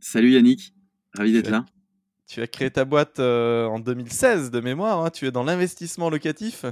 [0.00, 0.74] Salut Yannick,
[1.14, 1.64] ravi d'être là.
[2.26, 5.10] Tu as créé ta boîte euh, en 2016 de mémoire, hein.
[5.10, 6.64] tu es dans l'investissement locatif.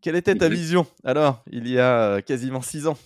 [0.00, 2.98] Quelle était ta vision alors, il y a euh, quasiment six ans?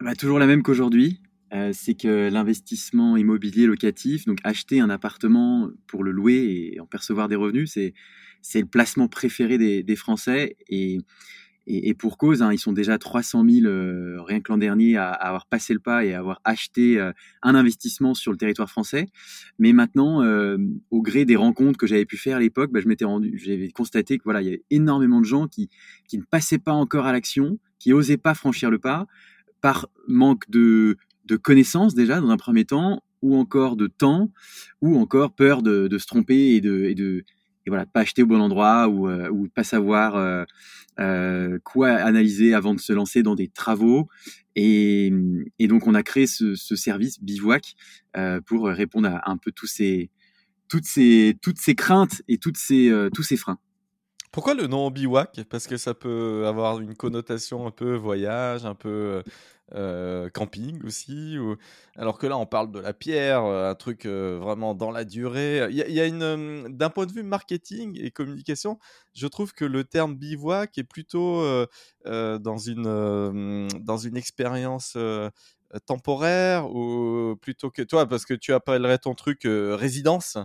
[0.00, 1.20] Bah, Toujours la même qu'aujourd'hui.
[1.52, 6.86] Euh, c'est que l'investissement immobilier locatif, donc acheter un appartement pour le louer et en
[6.86, 7.94] percevoir des revenus, c'est,
[8.42, 10.56] c'est le placement préféré des, des Français.
[10.68, 10.98] Et,
[11.68, 15.10] et, pour cause, hein, ils sont déjà 300 000 euh, rien que l'an dernier à,
[15.10, 17.12] à, avoir passé le pas et à avoir acheté euh,
[17.42, 19.06] un investissement sur le territoire français.
[19.58, 20.58] Mais maintenant, euh,
[20.90, 23.70] au gré des rencontres que j'avais pu faire à l'époque, bah, je m'étais rendu, j'avais
[23.70, 25.68] constaté que voilà, il y avait énormément de gens qui,
[26.08, 29.06] qui ne passaient pas encore à l'action, qui osaient pas franchir le pas
[29.60, 34.30] par manque de, de connaissances déjà dans un premier temps, ou encore de temps,
[34.82, 37.24] ou encore peur de, de se tromper et de, et de
[37.66, 40.44] et voilà, pas acheter au bon endroit ou, euh, ou pas savoir euh,
[41.00, 44.08] euh, quoi analyser avant de se lancer dans des travaux.
[44.54, 45.12] Et,
[45.60, 47.74] donc, on a créé ce, ce service Bivouac
[48.16, 50.10] euh, pour répondre à un peu tous ces,
[50.68, 53.58] toutes, ces, toutes ces craintes et toutes ces, euh, tous ces freins.
[54.36, 58.74] Pourquoi le nom bivouac Parce que ça peut avoir une connotation un peu voyage, un
[58.74, 59.22] peu
[59.74, 61.38] euh, camping aussi.
[61.96, 65.66] Alors que là, on parle de la pierre, un truc euh, vraiment dans la durée.
[65.70, 68.78] Il y, une, d'un point de vue marketing et communication,
[69.14, 71.66] je trouve que le terme bivouac est plutôt euh,
[72.38, 74.98] dans une dans une expérience
[75.86, 80.36] temporaire ou plutôt que toi, parce que tu appellerais ton truc résidence.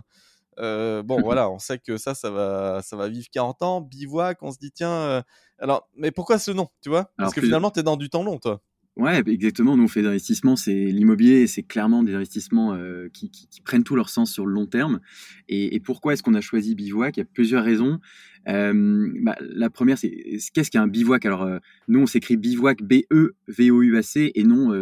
[0.58, 3.80] Euh, bon, voilà, on sait que ça, ça va, ça va vivre 40 ans.
[3.80, 5.22] Bivouac, on se dit, tiens, euh,
[5.58, 7.04] alors, mais pourquoi ce nom, tu vois?
[7.16, 8.60] Parce alors, que finalement, tu es dans du temps long, toi.
[8.96, 9.74] Ouais, exactement.
[9.74, 13.62] Nous, on fait des investissements, c'est l'immobilier, c'est clairement des investissements euh, qui, qui, qui,
[13.62, 15.00] prennent tout leur sens sur le long terme.
[15.48, 17.16] Et, et pourquoi est-ce qu'on a choisi bivouac?
[17.16, 18.00] Il y a plusieurs raisons.
[18.48, 20.10] Euh, bah, la première, c'est
[20.52, 21.24] qu'est-ce qu'un bivouac?
[21.24, 21.58] Alors, euh,
[21.88, 24.72] nous, on s'écrit bivouac B-E-V-O-U-A-C et non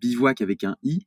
[0.00, 1.00] bivouac avec un I,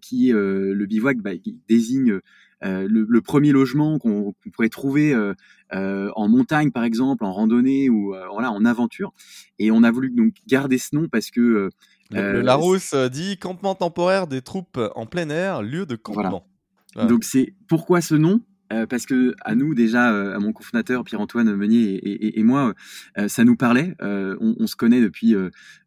[0.00, 2.20] qui le bivouac bah, qui désigne euh,
[2.64, 5.34] le, le, premier logement qu'on qu pourrait trouver euh,
[5.74, 9.12] euh, en montagne par exemple, en randonnée ou voilà en aventure.
[9.58, 11.70] Et on a voulu donc garder ce nom parce que le,
[12.10, 16.46] le Larousse dit campement temporaire des troupes en plein air, lieu de campement.
[16.94, 17.08] Voilà.
[17.08, 18.40] Donc c'est pourquoi ce nom?
[18.72, 22.42] Euh, parce que à nous déjà, euh, à mon cofondateur Pierre-Antoine Meunier et, et, et
[22.42, 22.74] moi,
[23.18, 23.94] euh, ça nous parlait.
[24.00, 25.34] On, on, se connaît depuis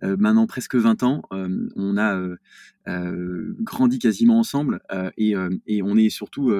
[0.02, 1.22] maintenant presque 20 ans.
[1.32, 2.22] on a
[3.60, 4.80] grandi quasiment ensemble
[5.18, 5.34] et,
[5.68, 6.54] et, on est surtout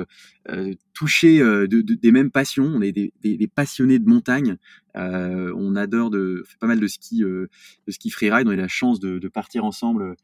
[0.94, 2.66] touchés de, de, des mêmes passions.
[2.66, 4.57] On est des, des, des passionnés de montagne.
[4.95, 7.50] on adore de, fait pas mal de ski, de
[7.89, 8.47] ski freeride.
[8.47, 10.16] On a la chance de, de partir ensemble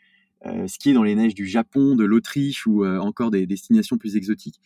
[0.45, 4.15] euh, skier dans les neiges du Japon, de l'Autriche ou euh, encore des destinations plus
[4.15, 4.59] exotiques.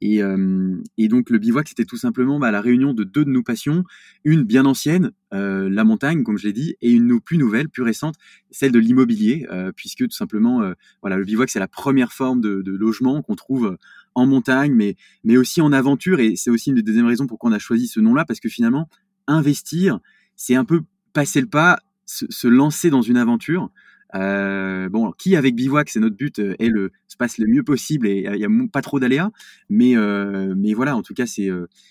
[0.00, 3.30] Et, euh, et donc le bivouac, c'était tout simplement bah, la réunion de deux de
[3.30, 3.84] nos passions,
[4.24, 7.82] une bien ancienne, euh, la montagne, comme je l'ai dit, et une plus nouvelle, plus
[7.82, 8.14] récente,
[8.50, 9.46] celle de l'immobilier,
[9.76, 10.62] puisque tout simplement,
[11.00, 13.76] voilà, le bivouac, c'est la première forme de, logement qu'on trouve
[14.14, 17.50] en montagne, mais, mais aussi en aventure, et c'est aussi une des deuxièmes raisons pourquoi
[17.50, 18.88] on a choisi ce nom-là, parce que finalement,
[19.26, 19.98] investir,
[20.36, 23.70] c'est un peu passer le pas, se lancer dans une aventure.
[24.14, 28.06] Euh, bon, qui avec bivouac, c'est notre but, est le se passe le mieux possible
[28.06, 29.30] et il y a pas trop d'aléas.
[29.68, 31.50] Mais euh, mais voilà, en tout cas, c'est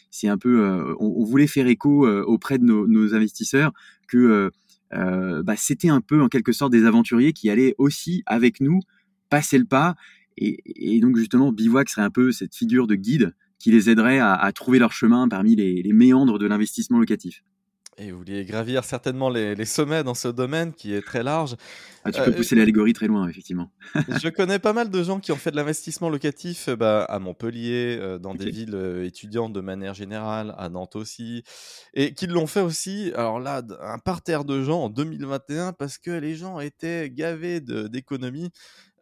[0.10, 3.74] c'est un peu, euh, on, on, voulait faire écho auprès de nos, nos investisseurs
[4.08, 4.52] que
[4.92, 8.80] bah, c'était un peu en quelque sorte des aventuriers qui allaient aussi avec nous
[9.30, 9.96] passer le pas.
[10.38, 14.20] Et, et donc justement, bivouac serait un peu cette figure de guide qui les aiderait
[14.20, 17.44] à, à trouver leur chemin parmi les, les méandres de l'investissement locatif.
[17.98, 21.56] Et vous vouliez gravir certainement les, les, sommets dans ce domaine qui est très large.
[22.04, 23.72] Ah, tu peux euh, pousser l'allégorie très loin, effectivement.
[24.22, 27.20] je connais pas mal de gens qui ont fait de l'investissement locatif euh, bah, à
[27.20, 28.46] Montpellier, euh, dans okay.
[28.46, 31.44] des villes euh, étudiantes de manière générale, à Nantes aussi,
[31.94, 36.12] et qui l'ont fait aussi, alors là, un parterre de gens en 2021 parce que
[36.12, 38.52] les gens étaient gavés d'économie.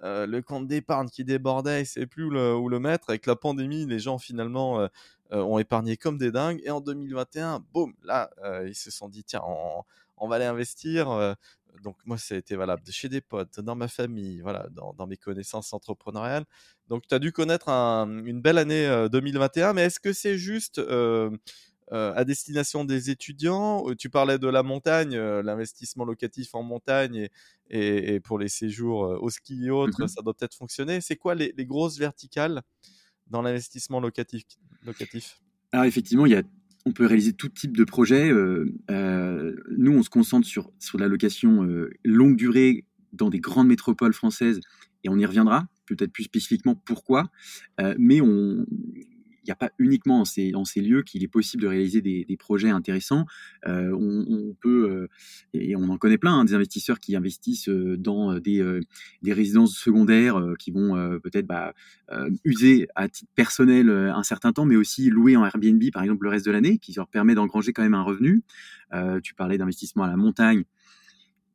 [0.03, 3.09] Euh, le compte d'épargne qui débordait, sait plus où le, où le, mettre.
[3.09, 4.88] Avec la pandémie, les gens finalement euh,
[5.31, 6.62] euh, ont épargné comme des dingues.
[6.63, 8.30] Et en 2021, boum, là,
[8.65, 9.42] ils se sont dit, tiens,
[10.18, 11.36] on, va aller investir.
[11.83, 15.18] donc moi, ça a été valable chez des potes, dans ma famille, voilà, dans, mes
[15.18, 16.45] connaissances entrepreneuriales.
[16.89, 20.81] Donc tu as dû connaître un, une belle année 2021, mais est-ce que c'est juste
[21.91, 23.85] à destination des étudiants.
[23.97, 27.27] Tu parlais de la montagne, l'investissement locatif en montagne
[27.69, 31.01] et, et, pour les séjours au ski et autres, mmh ça doit peut-être fonctionner.
[31.01, 32.61] C'est quoi les, les, grosses verticales
[33.27, 34.43] dans l'investissement locatif,
[34.85, 35.41] locatif?
[35.73, 36.43] Alors effectivement, il y a
[36.85, 38.31] on peut réaliser tout type de projet.
[38.31, 43.39] Euh, euh, nous, on se concentre sur, sur la location euh, longue durée dans des
[43.39, 44.61] grandes métropoles françaises
[45.03, 47.29] et on y reviendra, peut-être plus spécifiquement pourquoi.
[47.97, 48.65] mais on,
[49.43, 52.69] il n'y a pas uniquement en ces, lieux qu'il est possible de réaliser des, projets
[52.69, 53.25] intéressants.
[53.67, 55.07] Euh, on, peut, euh,
[55.53, 58.61] et on en connaît plein, hein, des investisseurs qui investissent euh, dans des,
[59.23, 61.73] résidences secondaires qui vont peut-être bah,
[62.43, 66.29] user à titre personnel un certain temps, mais aussi louer en Airbnb, par exemple, le
[66.29, 68.43] reste de l'année, qui leur permet d'engranger quand même un revenu.
[69.23, 70.63] tu parlais d'investissement à la montagne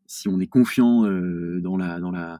[0.08, 2.38] si on est confiant dans la, dans la,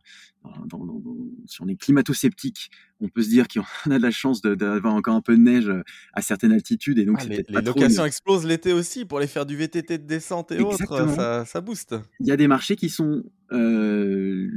[1.47, 2.71] si on est climato-sceptique,
[3.01, 3.61] on peut se dire qu'on
[3.91, 5.71] a de la chance d'avoir encore un peu de neige
[6.13, 9.57] à certaines altitudes et donc ah, les, locations explosent l'été aussi pour aller faire du
[9.57, 11.95] VTT de descente et autres, ça, ça, booste.
[12.21, 13.23] Il y a des marchés qui sont,
[13.53, 14.49] euh,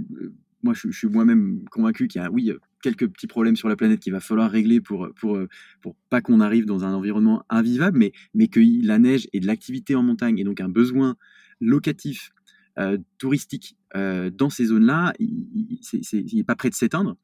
[0.63, 2.51] moi je, suis moi-même convaincu qu'il y a, oui,
[2.81, 5.39] quelques petits problèmes sur la planète qu'il va falloir régler pour pour
[5.81, 9.47] pour pas qu'on arrive dans un environnement invivable, mais mais que la neige et de
[9.47, 11.15] l'activité en montagne et donc un besoin
[11.59, 12.31] locatif
[12.79, 15.79] euh, touristique euh, dans ces zones-là, il
[16.33, 17.17] n'est pas prêt de s'éteindre.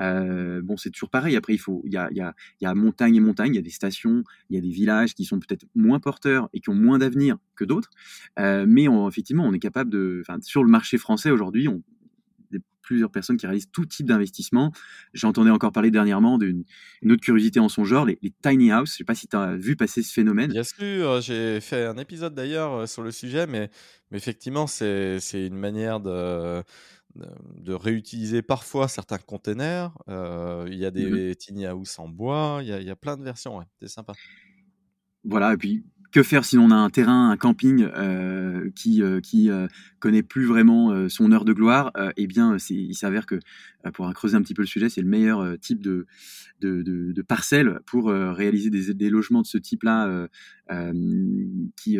[0.00, 1.36] Euh, bon, c'est toujours pareil.
[1.36, 3.52] Après, il faut, il y a, y, a, y a montagne et montagne.
[3.52, 6.48] Il y a des stations, il y a des villages qui sont peut-être moins porteurs
[6.54, 7.90] et qui ont moins d'avenir que d'autres.
[8.38, 11.82] mais effectivement, on est capable de, sur le marché français aujourd'hui, on,
[12.82, 14.72] plusieurs personnes qui réalisent tout type d'investissement.
[15.14, 16.64] J'entendais encore parler dernièrement d'une
[17.06, 18.90] autre curiosité en son genre, les, tiny house.
[18.90, 20.50] Je ne sais pas si tu as vu passer ce phénomène.
[20.50, 23.70] Bien sûr, j'ai fait un épisode d'ailleurs euh, sur le sujet, mais,
[24.10, 26.62] mais effectivement, c'est une manière de,
[27.14, 29.92] de, réutiliser parfois certains containers.
[30.08, 32.96] Euh, il y a des mmh tiny house en bois, il y a, y a
[32.96, 33.64] plein de versions, ouais.
[33.80, 34.12] c'est sympa.
[35.24, 39.20] Voilà, et puis que faire si on a un terrain, un camping euh, qui euh,
[39.20, 39.66] qui euh,
[39.98, 43.40] connaît plus vraiment son heure de gloire Eh bien, il s'avère que
[43.94, 46.06] pour creuser un petit peu le sujet, c'est le meilleur type de
[46.60, 50.28] de, parcelle pour réaliser des, logements de ce type-là,
[51.76, 51.98] qui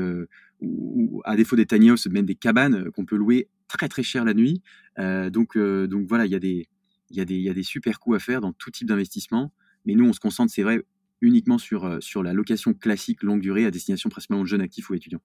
[0.61, 4.25] ou, à défaut des tiny houses, même des cabanes qu'on peut louer très très cher
[4.25, 4.62] la nuit.
[4.99, 6.69] donc donc voilà, il y a des
[7.11, 9.53] y y a des super coups à faire dans tout type d'investissement.
[9.85, 10.85] Mais nous, on se concentre, c'est vrai,
[11.22, 14.90] uniquement sur, euh, sur la location classique longue durée à destination principalement de jeunes actifs
[14.90, 15.22] ou étudiants.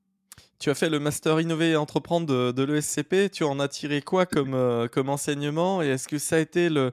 [0.59, 3.29] Tu as fait le master innover et entreprendre de, l'ESCP.
[3.31, 6.69] Tu en as tiré quoi comme, euh, comme enseignement Et est-ce que ça a été
[6.69, 6.91] le,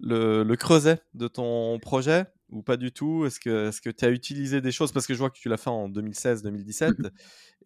[0.00, 2.26] le, le, creuset de ton projet?
[2.50, 3.24] Ou pas du tout?
[3.24, 4.92] Est-ce que tu as utilisé des choses?
[4.92, 7.10] Parce que je vois que tu l'as fait en 2016-2017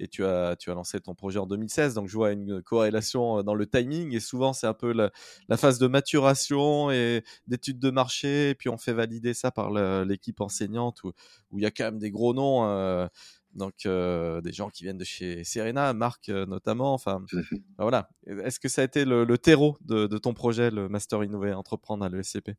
[0.00, 1.94] et tu as, tu as lancé ton projet en 2016.
[1.94, 5.10] Donc je vois une corrélation euh, dans le timing et souvent c'est un peu la,
[5.56, 8.50] phase de maturation et d'études de marché.
[8.50, 9.70] Et puis on fait valider ça par
[10.04, 11.12] l'équipe enseignante où,
[11.50, 12.66] où il y a quand même des gros noms.
[12.66, 13.06] Euh,
[13.54, 16.92] donc euh, des gens qui viennent de chez Serena, Marc notamment.
[16.92, 17.44] Enfin, ben
[17.78, 18.08] voilà.
[18.26, 22.04] Est-ce que ça a été le, terreau de, de, ton projet, le Master Innover Entreprendre
[22.04, 22.56] à l'ESCP?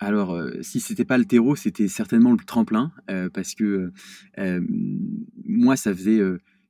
[0.00, 3.90] Alors, euh, si c'était pas le terreau, c'était certainement le tremplin, euh, parce que
[4.38, 4.60] euh,
[5.44, 6.20] moi, ça faisait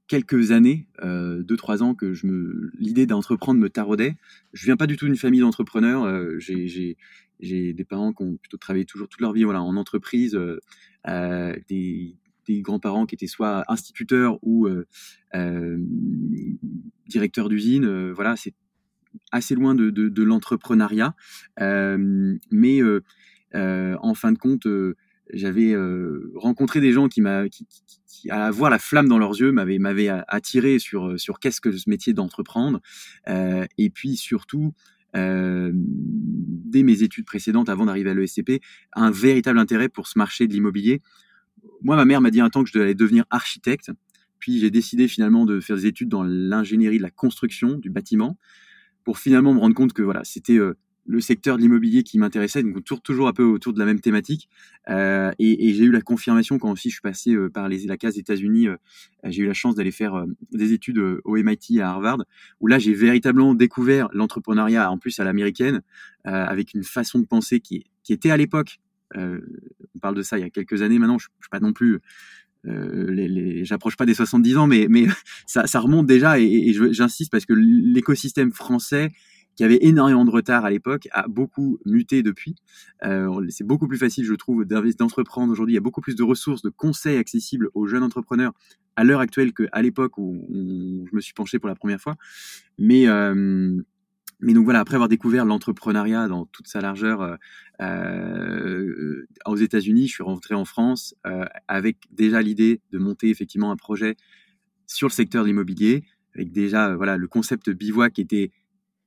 [0.06, 4.16] quelques années, deux trois ans, que je me l'idée d'entreprendre me taraudait.
[4.54, 6.38] Je viens pas du tout d'une famille d'entrepreneurs.
[6.38, 6.96] j'ai
[7.40, 10.38] des parents qui ont plutôt travaillé toujours toute leur vie, voilà, en entreprise,
[11.06, 12.16] des,
[12.46, 14.66] des grands-parents qui étaient soit instituteurs ou
[17.06, 18.12] directeurs d'usine.
[18.12, 18.54] voilà, c'est
[19.32, 21.14] assez loin de, de, l'entrepreneuriat,
[21.58, 23.02] mais euh,
[23.54, 24.96] en fin de compte, euh,
[25.32, 27.66] j'avais euh, rencontré des gens qui m'a qui,
[28.30, 32.12] à voir la flamme dans leurs yeux m'avait attiré sur sur qu'est-ce que ce métier
[32.14, 32.80] d'entreprendre.
[33.26, 34.72] Et puis surtout
[35.14, 38.60] dès mes études précédentes avant d'arriver à l'ESCP
[38.94, 41.00] un véritable intérêt pour ce marché de l'immobilier.
[41.82, 43.90] Moi ma mère m'a dit un temps que je devais devenir architecte.
[44.38, 48.38] Puis j'ai décidé finalement de faire des études dans l'ingénierie de la construction du bâtiment
[49.04, 50.58] pour finalement me rendre compte que voilà c'était
[51.08, 54.48] le secteur de l'immobilier qui m'intéressait, donc toujours un peu autour de la même thématique.
[54.90, 57.96] Euh, et, j'ai eu la confirmation quand aussi je suis passé euh, par les, la
[57.96, 58.68] case États-Unis.
[58.68, 58.76] Euh,
[59.24, 62.24] j'ai eu la chance d'aller faire des études au MIT à Harvard,
[62.60, 65.80] où là j'ai véritablement découvert l'entrepreneuriat en plus à l'américaine,
[66.24, 68.78] avec une façon de penser qui, qui était à l'époque.
[69.14, 71.18] on parle de ça il y a quelques années maintenant.
[71.18, 71.98] Je, je suis pas non plus
[72.64, 75.06] les, j'approche pas des 70 ans, mais, mais
[75.46, 79.10] ça, ça remonte déjà et, et j'insiste parce que l'écosystème français
[79.58, 82.54] qui avait énormément de retard à l'époque, a beaucoup muté depuis.
[83.02, 85.72] Euh, c'est beaucoup plus facile, je trouve, d'entreprendre aujourd'hui.
[85.72, 88.52] Il y a beaucoup plus de ressources, de conseils accessibles aux jeunes entrepreneurs
[88.94, 92.14] à l'heure actuelle qu'à l'époque où, je me suis penché pour la première fois.
[92.78, 93.82] Mais, euh,
[94.38, 97.36] mais donc voilà, après avoir découvert l'entrepreneuriat dans toute sa largeur
[97.80, 101.16] euh, aux États-Unis, je suis rentré en France
[101.66, 104.14] avec déjà l'idée de monter effectivement un projet
[104.86, 106.04] sur le secteur de l'immobilier,
[106.36, 108.52] avec déjà voilà le concept bivouac qui était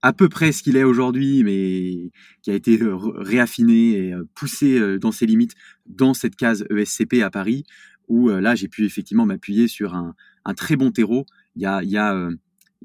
[0.02, 5.12] à peu près ce qu'il est aujourd'hui, mais qui a été réaffiné et poussé dans
[5.12, 5.54] ses limites
[5.86, 7.64] dans cette case ESCP à Paris,
[8.08, 10.16] où là j'ai pu effectivement m'appuyer sur un,
[10.56, 11.26] très bon terreau.
[11.56, 12.30] Il y a, il y a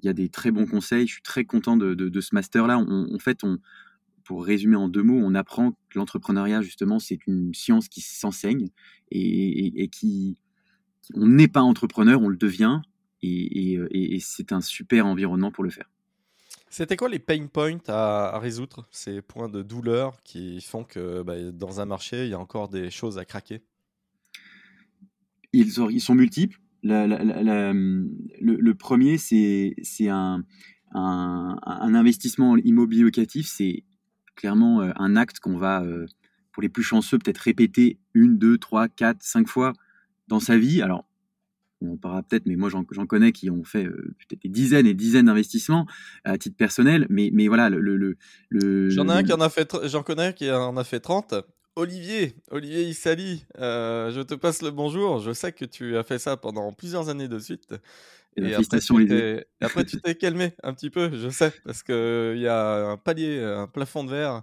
[0.02, 1.06] il y a des très bons conseils.
[1.06, 2.78] Je suis très content de, ce master-là.
[2.78, 3.58] en fait, on,
[4.26, 8.70] pour résumer en deux mots, on apprend que l'entrepreneuriat, justement, c'est une science qui s'enseigne
[9.10, 10.36] et, qui,
[11.14, 12.80] on n'est pas entrepreneur, on le devient.
[13.22, 15.88] Et, c'est un super environnement pour le faire.
[16.68, 21.50] C'était quoi les pain points à, résoudre, ces points de douleur qui font que bah,
[21.52, 23.62] dans un marché, il y a encore des choses à craquer?
[25.52, 30.44] Ils, sont multiples le, premier, c'est un,
[30.92, 33.46] un, investissement immobilier locatif.
[33.48, 33.84] C'est
[34.34, 36.06] clairement euh, un acte qu'on va, euh,
[36.52, 39.72] pour les plus chanceux, peut-être répéter une, deux, trois, quatre, cinq fois
[40.28, 40.82] dans sa vie.
[40.82, 41.05] Alors,
[41.88, 44.94] on parlera peut-être, mais moi j'en connais qui ont fait euh, peut-être des dizaines et
[44.94, 45.86] dizaines d'investissements
[46.24, 47.06] à titre personnel.
[47.10, 47.78] Mais, mais voilà, le.
[48.50, 51.34] le, J'en ai un qui en a fait, j'en connais qui en a fait 30.
[51.78, 55.18] Olivier, Olivier Issali, euh, je te passe le bonjour.
[55.20, 57.74] Je sais que tu as fait ça pendant plusieurs années de suite.
[58.38, 62.48] Et, après, tu après, tu t'es calmé un petit peu, je sais, parce qu'il y
[62.48, 64.42] a un palier, un plafond de verre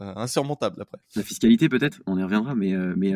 [0.00, 0.98] euh, insurmontable après.
[1.16, 3.14] La fiscalité peut-être, on y reviendra, mais, euh, mais,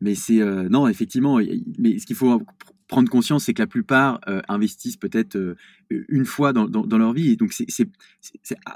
[0.00, 0.38] mais c'est...
[0.70, 1.38] non, effectivement,
[1.78, 2.42] mais ce qu'il faut
[2.88, 5.56] prendre conscience, c'est que la plupart investissent peut-être
[5.90, 7.30] une fois dans, leur vie.
[7.30, 7.88] Et donc, c'est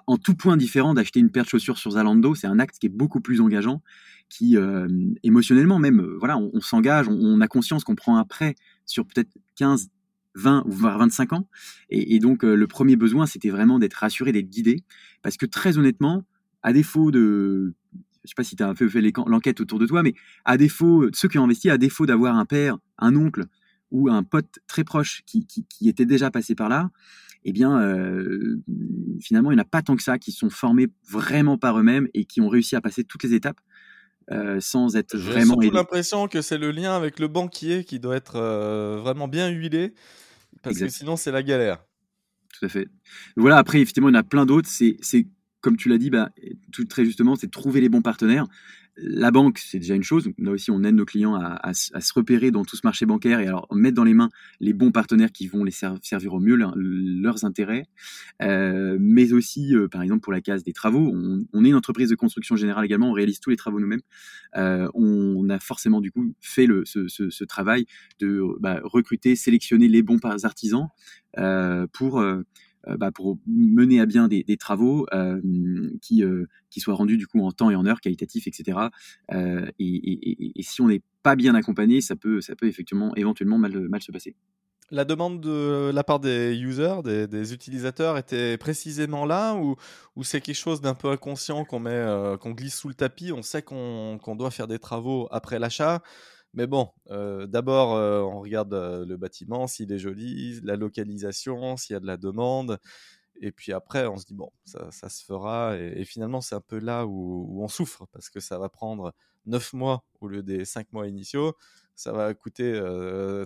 [0.07, 2.35] en tout point différent d'acheter une paire de chaussures sur Zalando.
[2.35, 3.83] C'est un acte qui est beaucoup plus engageant,
[4.28, 4.57] qui,
[5.23, 8.54] émotionnellement même, voilà, on, s'engage, on, a conscience qu'on prend un prêt
[8.87, 9.88] sur peut-être 15,
[10.35, 11.49] 20 ou 25 ans.
[11.88, 14.85] Et, donc, le premier besoin, c'était vraiment d'être rassuré, d'être guidé.
[15.23, 16.25] Parce que très honnêtement,
[16.62, 17.75] à défaut de
[18.25, 20.14] je sais pas si tu as un peu fait l'enquête autour de toi, mais
[20.45, 23.47] à défaut, ceux qui ont investi, à défaut d'avoir un père, un oncle
[23.92, 25.46] ou un pote très proche qui,
[25.87, 26.90] était déjà passé par là,
[27.44, 28.61] eh bien, euh,
[29.20, 32.08] finalement, il n'y en a pas tant que ça qui sont formés vraiment par eux-mêmes
[32.14, 33.61] et qui ont réussi à passer toutes les étapes
[34.30, 35.61] euh, sans être vraiment.
[35.61, 39.49] J'ai l'impression que c'est le lien avec le banquier qui doit être euh, vraiment bien
[39.49, 39.94] huilé,
[40.62, 41.84] parce que sinon, c'est la galère.
[42.58, 42.88] Tout à fait.
[43.37, 44.68] Voilà, après, effectivement, il y en a plein d'autres.
[44.70, 44.96] C'est,
[45.61, 46.30] comme tu l'as dit, bah,
[46.70, 48.46] tout, très justement, c'est trouver les bons partenaires.
[48.96, 50.30] La banque, c'est déjà une chose.
[50.37, 53.46] Là aussi, on aide nos clients à, se repérer dans tout ce marché bancaire et
[53.46, 54.28] alors mettre dans les mains
[54.61, 57.87] les bons partenaires qui vont les servir au mieux leurs intérêts.
[58.42, 62.11] Euh, mais aussi, euh, par exemple, pour la case des travaux, on, est une entreprise
[62.11, 63.11] de construction générale également.
[63.11, 64.02] On réalise tous les travaux nous-mêmes.
[64.56, 67.87] Euh, on, a forcément du coup fait ce, travail
[68.20, 70.88] de bah, recruter, sélectionner les bons artisans
[71.92, 72.22] pour
[72.86, 75.40] bah, pour mener à bien des, travaux euh,
[76.00, 78.78] qui, euh, qui soient rendus du coup en temps et en heure, qualitatifs, etc.
[79.78, 84.02] Et, si on n'est pas bien accompagné, ça peut, ça peut effectivement éventuellement mal, mal
[84.02, 84.34] se passer.
[84.90, 89.76] La demande de la part des users, des, utilisateurs, était précisément là ou,
[90.16, 92.04] ou c'est quelque chose d'un peu inconscient qu'on met,
[92.40, 93.32] qu'on glisse sous le tapis?
[93.32, 96.02] On sait qu'on doit faire des travaux après l'achat.
[96.54, 101.76] Mais bon, euh, d'abord, euh, on regarde euh, le bâtiment, s'il est joli, la localisation,
[101.78, 102.78] s'il y a de la demande.
[103.40, 105.76] Et puis après, on se dit, bon, ça, se fera.
[105.78, 109.14] Et, finalement, c'est un peu là où, on souffre, parce que ça va prendre
[109.47, 111.54] 9 mois au lieu des 5 mois initiaux.
[111.94, 112.80] Ça va coûter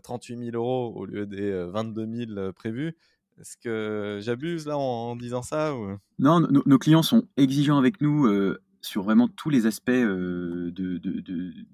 [0.02, 2.96] 38 000 euros au lieu des 22 000 prévus.
[3.40, 5.74] Est-ce que j'abuse là en, disant ça
[6.18, 8.26] Non, nos clients sont exigeants avec nous
[8.86, 10.98] sur vraiment tous les aspects euh, de,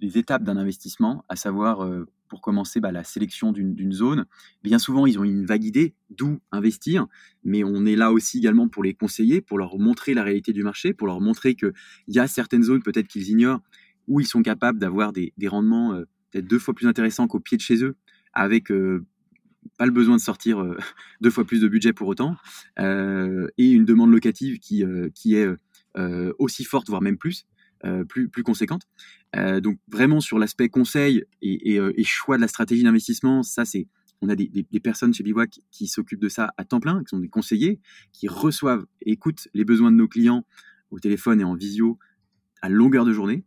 [0.00, 4.24] des étapes d'un investissement, à savoir, euh, pour commencer, bah, la sélection d'une zone.
[4.64, 7.06] Bien souvent, ils ont une vague idée d'où investir,
[7.44, 10.62] mais on est là aussi également pour les conseiller, pour leur montrer la réalité du
[10.62, 11.72] marché, pour leur montrer qu'il
[12.08, 13.60] y a certaines zones peut-être qu'ils ignorent,
[14.08, 17.58] où ils sont capables d'avoir des, rendements euh, peut-être deux fois plus intéressants qu'au pied
[17.58, 17.94] de chez eux,
[18.32, 18.72] avec
[19.78, 20.64] pas le besoin de sortir
[21.20, 22.36] deux fois plus de budget pour autant,
[22.78, 24.82] et une demande locative qui,
[25.14, 25.46] qui est
[26.38, 27.46] aussi forte, voire même plus,
[27.84, 28.82] euh, plus, plus conséquente.
[29.34, 33.88] Euh, donc vraiment sur l'aspect conseil et, choix de la stratégie d'investissement, ça c'est
[34.20, 37.18] on a des, personnes chez Bivouac qui s'occupent de ça à temps plein, qui sont
[37.18, 37.80] des conseillers,
[38.12, 40.46] qui reçoivent et écoutent les besoins de nos clients
[40.92, 41.98] au téléphone et en visio
[42.60, 43.44] à longueur de journée.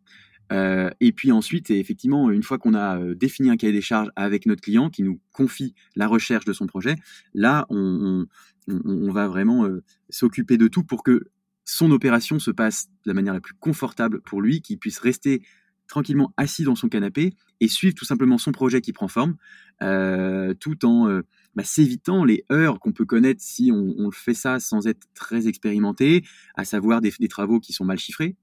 [0.51, 4.61] et puis ensuite, effectivement, une fois qu'on a défini un cahier des charges avec notre
[4.61, 6.97] client qui nous confie la recherche de son projet,
[7.33, 8.27] là, on
[8.67, 9.65] va vraiment
[10.09, 11.29] s'occuper de tout pour que
[11.65, 15.41] son opération se passe de la manière la plus confortable pour lui, qu'il puisse rester
[15.87, 19.35] tranquillement assis dans son canapé et suivre tout simplement son projet qui prend forme,
[19.81, 21.23] euh, tout en euh,
[21.55, 26.23] bah, s'évitant les heures qu'on peut connaître si on, fait ça sans être très expérimenté,
[26.55, 28.35] à savoir des, travaux qui sont mal chiffrés.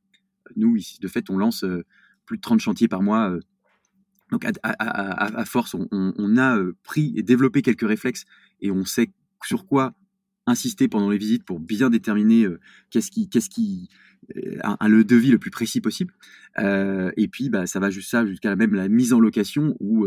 [0.57, 1.65] Nous, de fait, on lance
[2.27, 3.37] plus de 30 chantiers par mois.
[4.31, 8.25] donc, à, force, on, on, a pris et développé quelques réflexes
[8.61, 9.11] et on sait
[9.45, 9.95] sur quoi
[10.47, 12.47] insister pendant les visites pour bien déterminer
[12.91, 13.89] qu'est-ce qui, qu'est-ce qui,
[14.63, 16.15] un, le devis le plus précis possible.
[16.59, 20.07] Euh, et puis, bah, ça va juste ça jusqu'à même la mise en location où,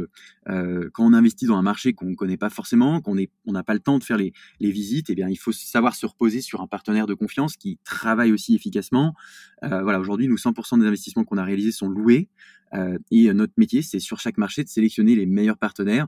[0.49, 3.63] euh, quand on investit dans un marché qu'on ne connaît pas forcément, qu'on on n'a
[3.63, 6.41] pas le temps de faire les, les visites, eh bien, il faut savoir se reposer
[6.41, 9.15] sur un partenaire de confiance qui travaille aussi efficacement.
[9.63, 12.29] Euh, voilà, aujourd'hui, nous, 100% des investissements qu'on a réalisés sont loués.
[12.73, 16.07] Euh, et notre métier, c'est sur chaque marché de sélectionner les meilleurs partenaires.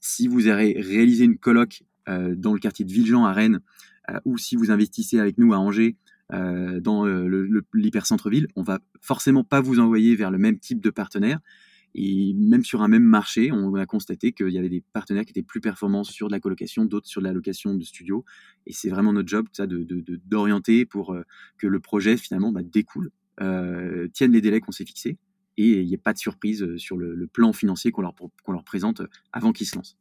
[0.00, 1.89] Si vous avez réalisé une coloc euh,
[2.36, 3.60] dans le quartier de Villejean à Rennes,
[4.24, 5.96] ou si vous investissez avec nous à Angers,
[6.32, 10.90] euh, dans euh, l'hypercentre-ville, on va forcément pas vous envoyer vers le même type de
[10.90, 11.40] partenaire.
[11.96, 15.30] Et même sur un même marché, on a constaté qu'il y avait des partenaires qui
[15.30, 18.24] étaient plus performants sur de la colocation, d'autres sur de la location de studio.
[18.66, 21.24] Et c'est vraiment notre job, ça, d'orienter de, pour euh,
[21.58, 25.18] que le projet finalement bah, découle, euh, tienne les délais qu'on s'est fixés,
[25.56, 29.02] et il n'y ait pas de surprise sur le, plan financier qu'on leur présente
[29.32, 29.98] avant qu'ils se lancent.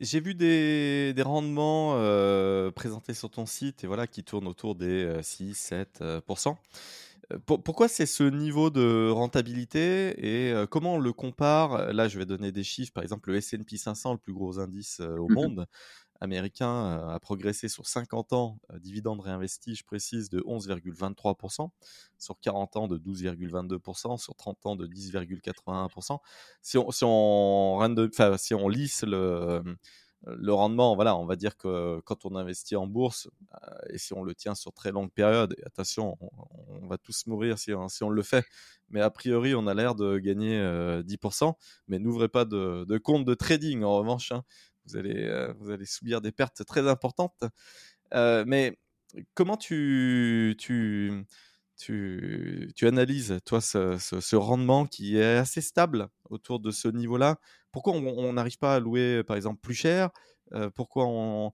[0.00, 4.74] J'ai vu des, des rendements euh, présentés sur ton site et voilà, qui tournent autour
[4.74, 6.00] des 6-7%.
[6.02, 6.20] Euh,
[7.32, 11.92] euh, pourquoi c'est ce niveau de rentabilité et comment on le compare?
[11.92, 12.92] Là, je vais donner des chiffres.
[12.92, 15.66] Par exemple, le S&P 500, le plus gros indice au mmh monde,
[16.20, 21.70] américain a progressé sur 50 ans, dividende réinvesti, je précise, de 11,23%,
[22.18, 26.18] sur 40 ans de 12,22%, sur 30 ans de 10,81%.
[26.62, 29.62] Si on, si on, si on lisse le,
[30.26, 33.28] le rendement, voilà, on va dire que quand on investit en bourse,
[33.88, 37.58] et si on le tient sur très longue période, et attention, on, va tous mourir
[37.58, 38.44] si, si, on le fait,
[38.90, 41.54] mais a priori, on a l'air de gagner 10%,
[41.88, 44.32] mais n'ouvrez pas de, de, compte de trading en revanche.
[44.32, 44.44] Hein
[44.90, 47.44] vous allez, euh, vous allez subir des pertes très importantes.
[48.14, 48.78] Euh, mais
[49.34, 50.56] comment tu,
[52.82, 57.36] analyses, toi, ce, ce, rendement qui est assez stable autour de ce niveau-là?
[57.72, 60.10] Pourquoi on n'arrive pas à louer, par exemple, plus cher?
[60.52, 61.52] Euh, Pourquoi on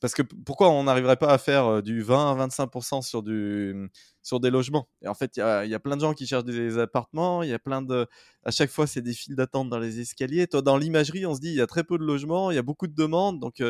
[0.00, 3.90] parce que pourquoi on n'arriverait pas à faire du 20 à 25% sur, du,
[4.22, 4.88] sur des logements?
[5.02, 7.54] Et en fait, il y a, plein de gens qui cherchent des appartements, il y
[7.54, 8.06] a plein de.
[8.44, 10.46] À chaque fois, c'est des files d'attente dans les escaliers.
[10.46, 12.58] Toi, dans l'imagerie, on se dit il y a très peu de logements, il y
[12.58, 13.62] a beaucoup de demandes, donc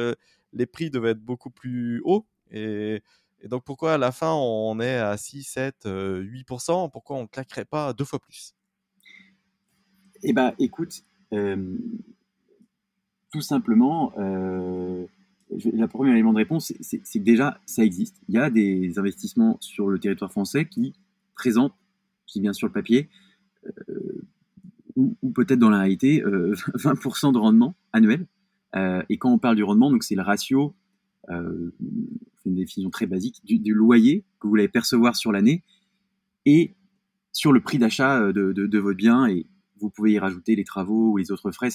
[0.53, 2.27] les prix devaient être beaucoup plus hauts.
[2.51, 3.03] Et,
[3.45, 7.65] donc, pourquoi à la fin, on est à 6, 7, 8% Pourquoi on ne claquerait
[7.65, 8.55] pas deux fois plus?
[10.23, 11.03] Eh bien, écoute,
[13.31, 14.13] tout simplement
[15.51, 18.21] le premier élément de réponse, c'est que déjà, ça existe.
[18.29, 20.95] Il y a des investissements sur le territoire français qui
[21.35, 21.75] présentent,
[22.27, 23.09] qui bien sur le papier,
[23.67, 24.23] euh,
[24.97, 28.27] ou, peut-être dans la réalité, 20% euh, de rendement annuel.
[28.77, 30.75] Euh, et quand on parle du rendement, donc c'est le ratio,
[31.29, 35.63] c'est une définition très basique, du, loyer que vous allez percevoir sur l'année
[36.45, 36.75] et
[37.33, 39.27] sur le prix d'achat de, votre bien.
[39.27, 39.47] Et
[39.81, 41.71] vous pouvez y rajouter les travaux ou les autres frais.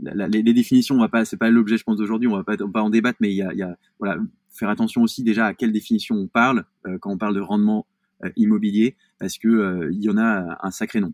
[0.00, 2.82] Les, définitions, on va pas, c'est pas l'objet, je pense, d'aujourd'hui, on va pas, pas
[2.82, 4.18] en débattre, mais il y a, y a, voilà,
[4.50, 7.86] faire attention aussi déjà à quelle définition on parle euh, quand on parle de rendement
[8.24, 11.12] euh, immobilier, parce que euh, il y en a un sacré nom.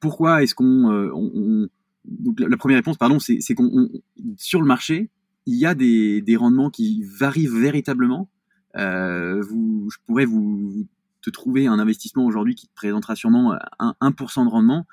[0.00, 1.68] pourquoi est-ce qu'on, on,
[2.04, 3.90] donc la, première réponse, pardon, c'est, qu'on
[4.36, 5.10] sur le marché,
[5.46, 8.30] il y a des, des rendements qui varient véritablement.
[8.74, 10.86] vous, je pourrais vous,
[11.22, 14.86] te trouver un investissement aujourd'hui qui te présentera sûrement un 1% de rendement.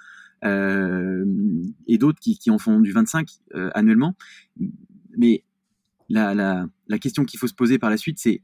[0.44, 1.26] Euh,
[1.88, 4.16] et d'autres qui, en font du 25 euh, annuellement.
[5.18, 5.44] Mais
[6.10, 6.68] la,
[7.02, 8.42] question qu'il faut se poser par la suite, c'est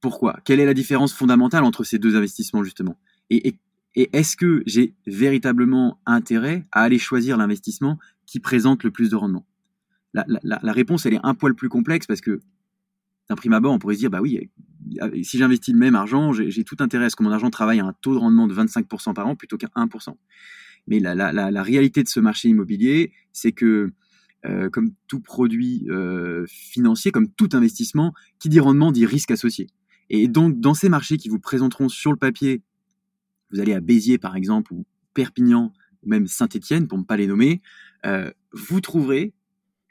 [0.00, 0.40] pourquoi?
[0.44, 2.98] Quelle est la différence fondamentale entre ces deux investissements, justement?
[3.30, 3.56] Et,
[3.94, 9.46] est-ce que j'ai véritablement intérêt à aller choisir l'investissement qui présente le plus de rendement?
[10.14, 12.40] La, la, la, réponse, elle est un poil plus complexe parce que
[13.28, 14.50] d'un prime abord, on pourrait se dire, bah oui,
[15.22, 17.84] si j'investis le même argent, j'ai tout intérêt à ce que mon argent travaille à
[17.84, 20.16] un taux de rendement de 25% par an plutôt qu'à 1%.
[20.86, 23.92] Mais la, réalité de ce marché immobilier, c'est que
[24.44, 29.68] euh, comme tout produit euh, financier, comme tout investissement, qui dit rendement dit risque associé.
[30.10, 32.62] Et donc, dans ces marchés qui vous présenteront sur le papier,
[33.52, 37.28] vous allez à Béziers par exemple, ou Perpignan, ou même Saint-Étienne, pour ne pas les
[37.28, 37.62] nommer,
[38.04, 39.32] euh, vous trouverez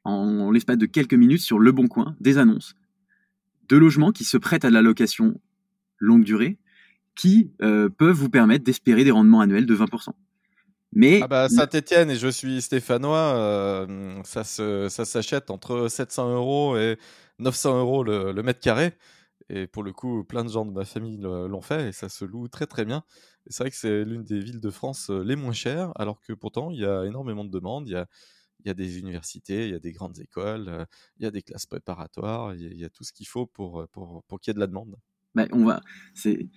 [0.04, 2.76] en, l'espace de quelques minutes sur Le Bon Coin des annonces
[3.70, 5.40] de logements qui se prêtent à la location
[5.98, 6.58] longue durée,
[7.16, 10.10] qui peuvent vous permettre d'espérer des rendements annuels de 20%.
[10.94, 16.34] Mais ah bah, Saint-Etienne et je suis stéphanois, euh, ça, se, ça s'achète entre 700
[16.34, 16.98] euros et
[17.40, 18.94] 900 euros le, mètre carré.
[19.50, 22.26] Et pour le coup, plein de gens de ma famille l'ont fait et ça se
[22.26, 23.04] loue très très bien.
[23.48, 26.34] c'est vrai que c'est l'une des villes de France euh, les moins chères, alors que
[26.34, 27.88] pourtant il y a énormément de demandes.
[27.88, 28.06] Il y a,
[28.64, 30.86] il y a des universités, il y a des grandes écoles,
[31.18, 34.24] il y a des classes préparatoires, il y, a tout ce qu'il faut pour, pour,
[34.28, 34.98] pour qu'il y ait de la demande.
[35.34, 35.82] Bah, on va,
[36.14, 36.50] c'est,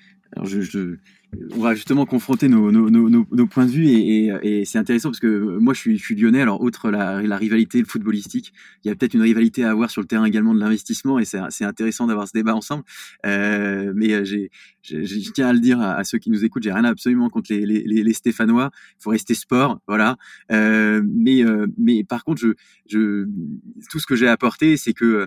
[1.57, 5.97] on va justement confronter nos, points de vue et, c'est intéressant parce que moi je
[5.97, 6.41] suis, lyonnais.
[6.41, 8.53] Alors outre la, rivalité le footballistique,
[8.85, 11.25] il y a peut-être une rivalité à avoir sur le terrain également de l'investissement et
[11.25, 12.85] c'est intéressant d'avoir ce débat ensemble.
[13.27, 16.85] Euh, mais euh, je tiens à le dire à, ceux qui nous écoutent, j'ai rien
[16.85, 18.71] absolument contre les, Stéphanois.
[19.01, 20.17] Il faut rester sport, voilà.
[20.53, 22.43] Euh, mais par contre,
[22.91, 25.27] tout ce que j'ai apporté, c'est que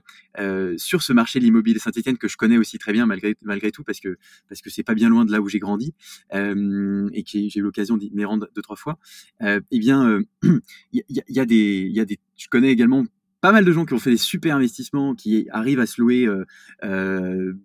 [0.77, 3.83] sur ce marché de l'immobilier Saint-Etienne que je connais aussi très bien malgré malgré tout
[3.83, 4.17] parce que
[4.49, 5.93] parce que c'est pas bien loin de là où j'ai grandi
[6.33, 8.99] euh, et que j'ai eu l'occasion d'y rendre deux trois fois.
[9.41, 10.59] Euh, eh bien, il euh,
[11.29, 13.05] y, a des, il y a des, je connais également
[13.39, 16.27] pas mal de gens qui ont fait des super investissements, qui arrivent à se louer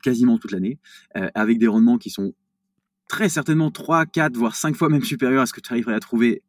[0.02, 0.78] quasiment toute l'année,
[1.14, 2.34] avec des rendements qui sont
[3.08, 6.00] très certainement 3, 4, voire 5 fois même supérieurs à ce que tu arriverais à
[6.00, 6.42] trouver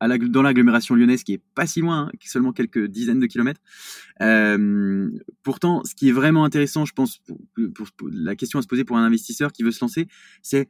[0.00, 3.60] dans l'agglomération lyonnaise, qui est pas si loin, hein, seulement quelques dizaines de kilomètres.
[4.22, 5.10] Euh,
[5.42, 7.38] pourtant, ce qui est vraiment intéressant, je pense, pour,
[7.74, 10.08] pour, la question à se poser pour un investisseur qui veut se lancer,
[10.42, 10.68] c'est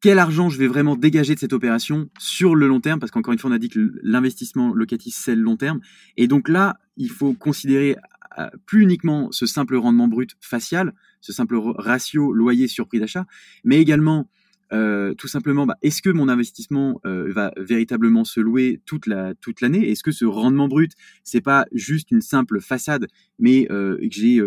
[0.00, 3.32] quel argent je vais vraiment dégager de cette opération sur le long terme, parce qu'encore
[3.32, 5.80] une fois, on a dit que l'investissement locatif, c'est le long terme.
[6.16, 7.96] Et donc là, il faut considérer
[8.38, 13.26] euh, plus uniquement ce simple rendement brut facial, ce simple ratio loyer sur prix d'achat,
[13.64, 14.28] mais également
[14.72, 19.34] euh, tout simplement, bah, est-ce que mon investissement euh, va véritablement se louer toute la
[19.34, 19.90] toute l'année?
[19.90, 20.92] Est-ce que ce rendement brut,
[21.24, 23.06] c'est pas juste une simple façade,
[23.38, 24.40] mais euh, que j'ai,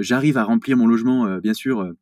[0.00, 1.92] j'arrive à remplir mon logement, bien sûr,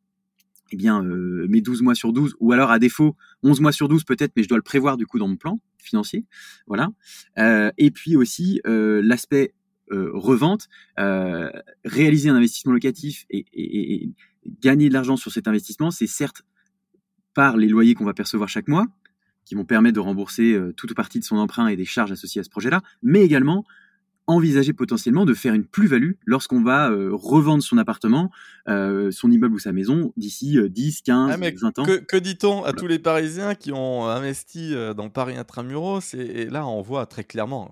[0.71, 4.03] eh bien mes 12 mois sur 12, ou alors à défaut 11 mois sur 12
[4.03, 6.25] peut-être, mais je dois le prévoir du coup dans mon plan financier,
[6.67, 6.91] voilà.
[7.37, 9.53] et puis aussi l'aspect
[9.89, 10.69] revente,
[11.85, 14.09] réaliser un investissement locatif et, et, et
[14.61, 16.43] gagner de l'argent sur cet investissement, c'est certes
[17.33, 18.87] par les loyers qu'on va percevoir chaque mois,
[19.45, 22.11] qui vont permettre de rembourser euh, toute ou partie de son emprunt et des charges
[22.11, 23.65] associées à ce projet-là, mais également
[24.27, 28.31] envisager potentiellement de faire une plus-value lorsqu'on va euh, revendre son appartement,
[28.69, 31.83] euh, son immeuble ou sa maison d'ici 10, 15, 20 ans.
[31.83, 36.81] Que, dit-on à tous les Parisiens qui ont investi dans Paris Intramuros et, là on
[36.81, 37.71] voit très clairement,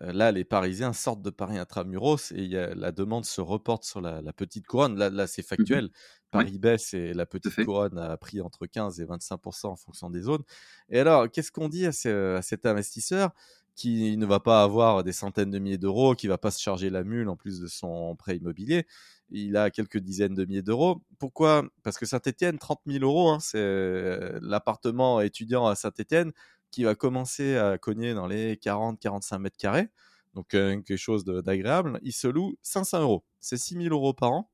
[0.00, 4.00] là les Parisiens sortent de Paris Intramuros et y a, la demande se reporte sur
[4.00, 5.90] la, petite couronne, là, là c'est mmh factuel.
[6.30, 10.22] Paris baisse et la petite couronne a pris entre 15 et 25 en fonction des
[10.22, 10.42] zones.
[10.88, 13.30] Et alors, qu'est-ce qu'on dit à, cet investisseur
[13.74, 16.90] qui ne va pas avoir des centaines de milliers d'euros, qui va pas se charger
[16.90, 18.86] la mule en plus de son prêt immobilier?
[19.30, 21.02] Il a quelques dizaines de milliers d'euros.
[21.18, 21.64] Pourquoi?
[21.82, 26.32] Parce que Saint-Etienne, 30 000 euros, hein, c'est l'appartement étudiant à Saint-Etienne
[26.70, 29.88] qui va commencer à cogner dans les 40-45 mètres carrés.
[30.34, 31.98] Donc, quelque chose d'agréable.
[32.02, 33.24] Il se loue 500 euros.
[33.40, 34.50] C'est 6 000 euros par an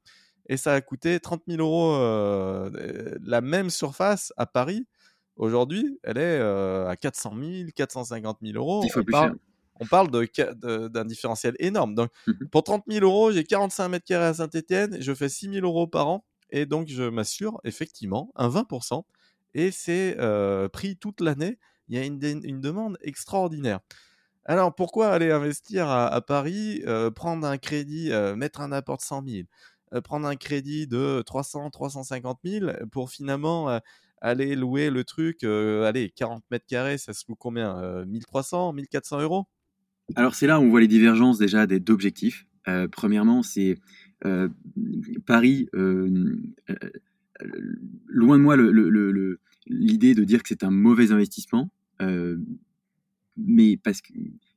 [0.47, 4.87] et ça a coûté 30 000 euros euh, la même surface à Paris.
[5.37, 8.85] Aujourd'hui, elle est euh, à 400 000, 450 000 euros.
[8.95, 9.37] on, parle,
[9.81, 11.95] on parle d'un différentiel énorme.
[11.95, 15.55] Donc, mmh pour 30 000 euros, j'ai 45 mètres carrés à Saint-Etienne, je fais 6
[15.55, 19.05] 000 euros par an, et donc je m'assure effectivement un 20%,
[19.55, 21.59] et c'est euh, pris toute l'année.
[21.89, 23.81] Il y a une, une, demande extraordinaire.
[24.45, 26.83] Alors, pourquoi aller investir à, à Paris,
[27.15, 29.45] prendre un crédit, mettre un apport de 100 000 euh,
[30.01, 33.79] prendre un crédit de 300, 350 000 pour finalement euh,
[34.21, 39.21] aller louer le truc, euh, allez, 40 mètres carrés, ça se loue combien 1300, 1400
[39.21, 39.47] euros?
[40.17, 42.47] Alors c'est là où on voit les divergences déjà d'objectifs.
[42.93, 43.77] premièrement, c'est
[45.27, 46.39] Paris, loin
[48.39, 48.57] de moi
[49.67, 51.71] l'idée de dire que c'est un mauvais investissement,
[53.37, 54.13] mais parce que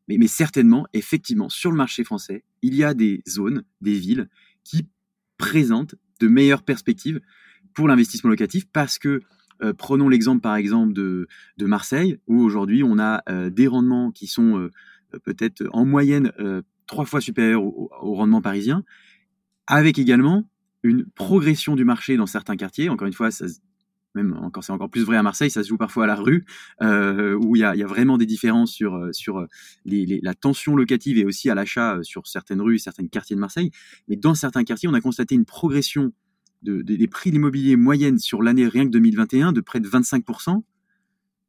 [0.07, 4.29] mais, certainement, effectivement, sur le marché français, il y a des zones, des villes
[4.63, 4.87] qui
[5.37, 7.19] présente de meilleures perspectives
[7.73, 9.21] pour l'investissement locatif parce que
[9.63, 14.11] euh, prenons l'exemple par exemple de, de Marseille où aujourd'hui on a euh, des rendements
[14.11, 14.71] qui sont euh,
[15.23, 16.31] peut-être en moyenne
[16.87, 18.83] trois fois supérieurs au, rendement parisien
[19.65, 20.43] avec également
[20.83, 22.89] une progression du marché dans certains quartiers.
[22.89, 23.45] Encore une fois, ça,
[24.15, 26.45] même encore c'est encore plus vrai à Marseille, ça se joue parfois à la rue,
[26.81, 29.47] euh, où il y a, vraiment des différences sur euh, euh,
[29.85, 33.71] la tension locative et aussi à l'achat sur certaines rues, certains quartiers de Marseille.
[34.07, 36.11] Mais dans certains quartiers, on a constaté une progression
[36.63, 40.63] de, des prix de l'immobilier moyenne sur l'année rien que 2021 de près de 25%,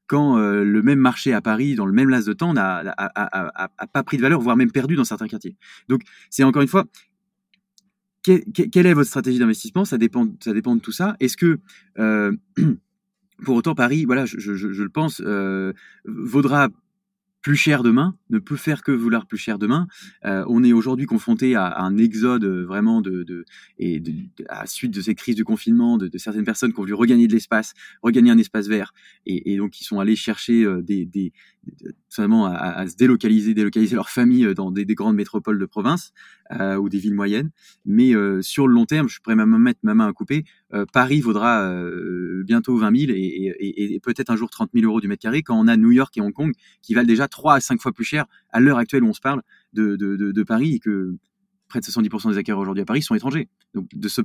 [0.08, 2.94] quand le même marché à Paris, dans le même laps de temps, n'a
[3.92, 5.56] pas pris de valeur, voire même perdu dans certains quartiers.
[5.88, 6.84] Donc c'est encore une fois,
[8.26, 9.84] quelle est votre stratégie d'investissement?
[9.84, 11.16] Ça dépend, ça dépend de tout ça.
[11.20, 11.58] Est-ce que
[11.98, 12.32] euh,
[13.44, 14.50] pour autant Paris, voilà, je,
[14.82, 15.72] le pense, euh,
[16.04, 16.68] vaudra
[17.42, 19.86] plus cher demain, ne peut faire que vouloir plus cher demain.
[20.24, 23.44] Euh, on est aujourd'hui confronté à, un exode vraiment de,
[23.78, 24.02] et
[24.48, 27.28] à la suite de ces crises du confinement, de, certaines personnes qui ont voulu regagner
[27.28, 28.92] de l'espace, regagner un espace vert,
[29.26, 31.32] et, donc qui sont allés chercher des,
[32.18, 36.12] à, à, se délocaliser, délocaliser leur famille dans des, des grandes métropoles de province
[36.52, 37.50] euh, ou des villes moyennes.
[37.84, 40.44] Mais euh, sur le long terme, je pourrais même mettre ma main à couper.
[40.72, 45.08] Euh, Paris vaudra euh, bientôt 20 000 et, peut-être un jour 30 000 euros du
[45.08, 46.52] mètre carré quand on a New York et Hong Kong
[46.82, 49.20] qui valent déjà 3 à 5 fois plus cher à l'heure actuelle où on se
[49.20, 51.16] parle de, de Paris et que
[51.68, 53.48] près de 70% des acquéreurs aujourd'hui à Paris sont étrangers.
[53.74, 54.22] Donc de ce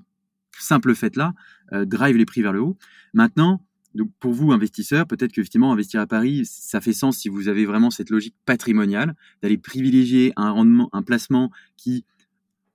[0.57, 1.33] simple fait-là,
[1.71, 2.77] drive les prix vers le haut.
[3.13, 7.47] Maintenant, donc pour vous, investisseurs, peut-être qu'effectivement, investir à Paris, ça fait sens si vous
[7.47, 12.05] avez vraiment cette logique patrimoniale, d'aller privilégier un rendement, un placement qui,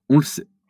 [0.09, 0.25] on le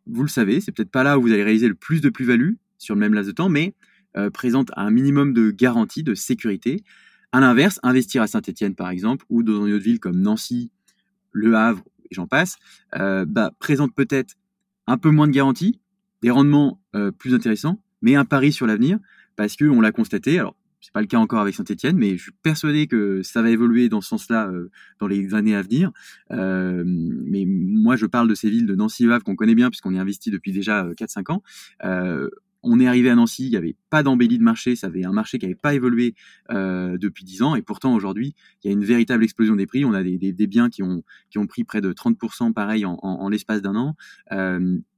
[0.09, 2.53] vous le savez, c'est peut-être pas là où vous allez réaliser le plus de plus-value
[2.77, 3.75] sur le même laps de temps, mais
[4.15, 6.83] euh, présente un minimum de garantie, de sécurité.
[7.31, 10.71] À l'inverse, investir à Saint-Etienne, par exemple, ou dans une autre ville comme Nancy,
[11.31, 12.55] Le Havre, et j'en passe,
[12.95, 14.35] euh, bah, présente peut-être
[14.87, 15.81] un peu moins de garantie,
[16.21, 18.99] des rendements euh, plus intéressants, mais un pari sur l'avenir
[19.37, 20.39] parce que on l'a constaté.
[20.39, 23.49] Alors c'est pas le cas encore avec Saint-Etienne, mais je suis persuadé que ça va
[23.49, 24.69] évoluer dans ce sens-là euh,
[24.99, 25.91] dans les années à venir.
[26.31, 29.93] Euh, mais moi, je parle de ces villes de Nancy et qu'on connaît bien puisqu'on
[29.93, 31.41] y investit depuis déjà 4-5
[31.83, 32.29] euh, ans.
[32.63, 35.11] On est arrivé à Nancy, il n'y avait pas d'embellie de marché, ça avait un
[35.11, 36.15] marché qui n'avait pas évolué
[36.49, 39.85] depuis 10 ans, et pourtant aujourd'hui, il y a une véritable explosion des prix.
[39.85, 43.29] On a des, des, biens qui ont, qui ont pris près de 30% pareil en,
[43.29, 43.95] l'espace d'un an,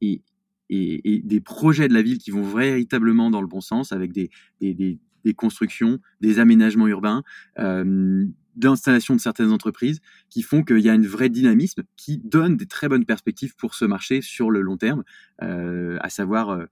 [0.01, 0.21] et,
[0.69, 4.11] et, et, des projets de la ville qui vont véritablement dans le bon sens, avec
[4.11, 4.29] des,
[4.61, 7.23] des, des, des constructions, des aménagements urbains,
[7.59, 12.57] euh, d'installation de certaines entreprises, qui font qu'il y a une vraie dynamisme qui donne
[12.57, 15.03] des très bonnes perspectives pour ce marché sur le long terme,
[15.41, 16.65] euh, à savoir euh,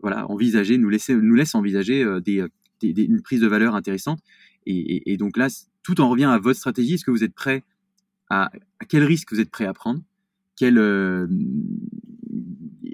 [0.00, 2.44] voilà envisager, nous laisser, nous laisse envisager euh, des,
[2.80, 4.20] des, une prise de valeur intéressante.
[4.66, 5.48] Et, et, et, donc là,
[5.82, 6.94] tout en revient à votre stratégie.
[6.94, 7.64] Est-ce que vous êtes prêt
[8.28, 10.00] à, à quel risque vous êtes prêt à prendre?
[10.56, 11.26] Quel, euh,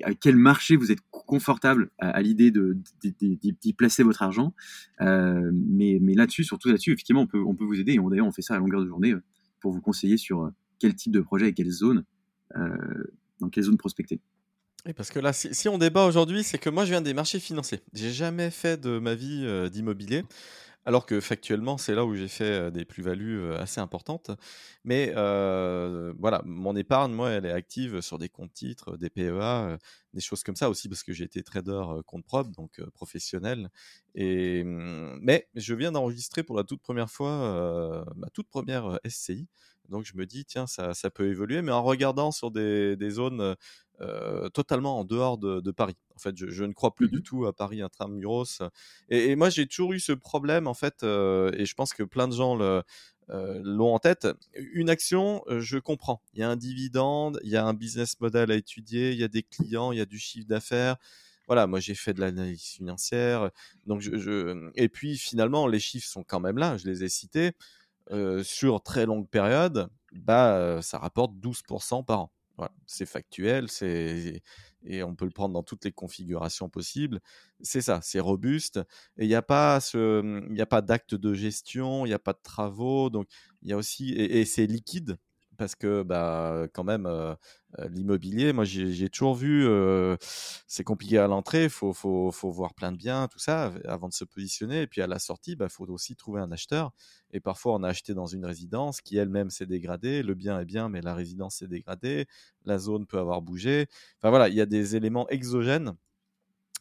[0.04, 4.54] à quel marché vous êtes confortable à, l'idée d'y placer votre argent.
[5.00, 7.92] Euh, mais mais là-dessus, surtout là-dessus, effectivement, on peut, on peut vous aider.
[7.92, 9.22] Et d'ailleurs, on fait ça à longueur de journée euh,
[9.60, 12.04] pour vous conseiller sur euh, quel type de projet et quelle zone,
[13.40, 14.20] dans quelle zone prospecter.
[14.86, 17.40] Et parce que là, si, on débat aujourd'hui, c'est que moi, je viens des marchés
[17.40, 17.80] financiers.
[17.92, 20.22] J'ai jamais fait de ma vie d'immobilier.
[20.86, 24.30] Alors que factuellement, c'est là où j'ai fait des plus-values assez importantes.
[24.84, 29.78] Mais voilà, mon épargne, moi, elle est active sur des comptes titres, des PEA,
[30.14, 33.68] des choses comme ça aussi, parce que j'ai été trader compte propre, donc professionnel.
[34.14, 39.46] Et, mmh, mais je viens d'enregistrer pour la toute première fois ma toute première SCI.
[39.88, 43.10] Donc je me dis, tiens, ça, ça peut évoluer, mais en regardant sur des, des
[43.10, 43.56] zones
[44.00, 45.96] euh, totalement en dehors de, de, Paris.
[46.14, 48.62] En fait, je, je ne crois plus mmh du tout à Paris intramuros.
[49.08, 52.04] Et, et moi, j'ai toujours eu ce problème, en fait, euh, et je pense que
[52.04, 52.82] plein de gens le,
[53.30, 54.28] euh, l'ont en tête.
[54.54, 56.22] Une action, je comprends.
[56.34, 59.24] Il y a un dividende, il y a un business model à étudier, il y
[59.24, 60.96] a des clients, il y a du chiffre d'affaires.
[61.48, 63.50] Voilà, moi j'ai fait de l'analyse financière,
[63.86, 67.08] donc je, je, et puis finalement les chiffres sont quand même là, je les ai
[67.08, 67.52] cités.
[68.10, 72.32] Euh, sur très longue période, bah, ça rapporte 12% par an.
[72.56, 74.42] Voilà, c'est factuel, c'est
[74.84, 77.20] et on peut le prendre dans toutes les configurations possibles.
[77.60, 78.78] C'est ça, c'est robuste.
[79.16, 82.40] Et il n'y a pas ce, pas d'acte de gestion, il n'y a pas de
[82.42, 83.28] travaux, donc
[83.62, 85.18] il y a aussi et c'est liquide
[85.58, 87.06] parce que bah quand même
[87.90, 89.66] l'immobilier moi j'ai toujours vu
[90.66, 94.14] c'est compliqué à l'entrée faut, faut, faut voir plein de biens tout ça avant de
[94.14, 94.82] se positionner.
[94.82, 96.92] Et puis à la sortie bah faut aussi trouver un acheteur.
[97.32, 100.22] Et parfois on a acheté dans une résidence qui elle-même s'est dégradée.
[100.22, 102.26] Le bien est bien mais la résidence s'est dégradée.
[102.64, 103.86] La zone peut avoir bougé.
[104.18, 105.94] Enfin voilà il y a des éléments exogènes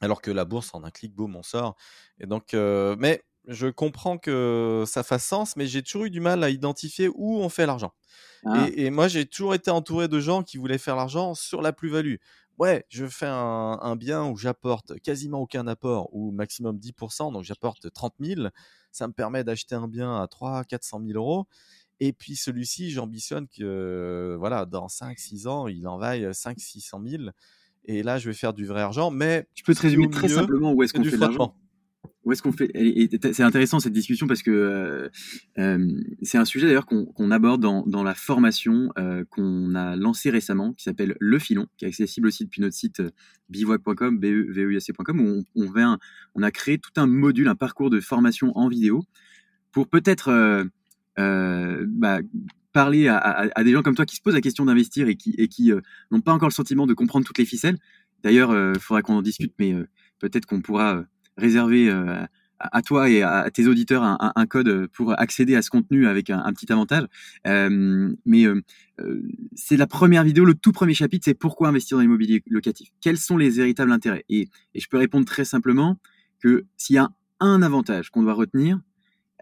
[0.02, 1.76] alors que la bourse en un clic boum on sort.
[2.20, 6.44] Et donc mais je comprends que ça fasse sens, mais j'ai toujours eu du mal
[6.44, 7.94] à identifier où on fait l'argent.
[8.46, 8.68] Ah.
[8.70, 11.74] Et, et, moi, j'ai toujours été entouré de gens qui voulaient faire l'argent sur la
[11.74, 12.16] plus-value.
[12.58, 17.44] Ouais, je fais un, un bien où j'apporte quasiment aucun apport, ou maximum 10%, donc
[17.44, 18.48] j'apporte 30 000.
[18.92, 21.46] Ça me permet d'acheter un bien à 3 400 000 euros.
[22.00, 27.24] Et puis celui-ci, j'ambitionne que voilà, dans 5-6 ans, il en vaille 5 600 000.
[27.86, 29.10] Et là, je vais faire du vrai argent.
[29.10, 31.56] Mais tu peux te résumer très simplement où est-ce qu'on fait l'argent?
[32.28, 32.70] Où est-ce qu'on fait
[33.32, 35.08] C'est intéressant cette discussion parce que euh,
[35.60, 40.30] euh, c'est un sujet d'ailleurs qu'on qu aborde dans, la formation euh, qu'on a lancée
[40.30, 43.02] récemment, qui s'appelle Le Filon, qui est accessible aussi depuis notre site
[43.48, 46.00] bivouac.com, bevuac.com, où on, on, un,
[46.36, 49.06] on, a créé tout un module, un parcours de formation en vidéo
[49.72, 50.68] pour peut-être
[51.16, 52.20] bah,
[52.74, 55.72] parler à, des gens comme toi qui se posent la question d'investir et qui
[56.12, 57.78] n'ont pas encore le sentiment de comprendre toutes les ficelles.
[58.22, 59.74] D'ailleurs, il faudra qu'on en discute, mais
[60.20, 61.06] peut-être qu'on pourra
[61.38, 62.26] réserver euh,
[62.60, 66.52] à toi et à tes auditeurs un, code pour accéder à ce contenu avec un,
[66.54, 67.06] petit avantage.
[67.46, 68.62] Euh, mais euh,
[69.00, 69.22] euh,
[69.56, 72.90] c'est la première vidéo, le tout premier chapitre, c'est pourquoi investir dans l'immobilier locatif.
[73.02, 74.26] Quels sont les véritables intérêts?
[74.30, 75.98] Et, et, je peux répondre très simplement
[76.42, 78.80] que s'il y a un avantage qu'on doit retenir,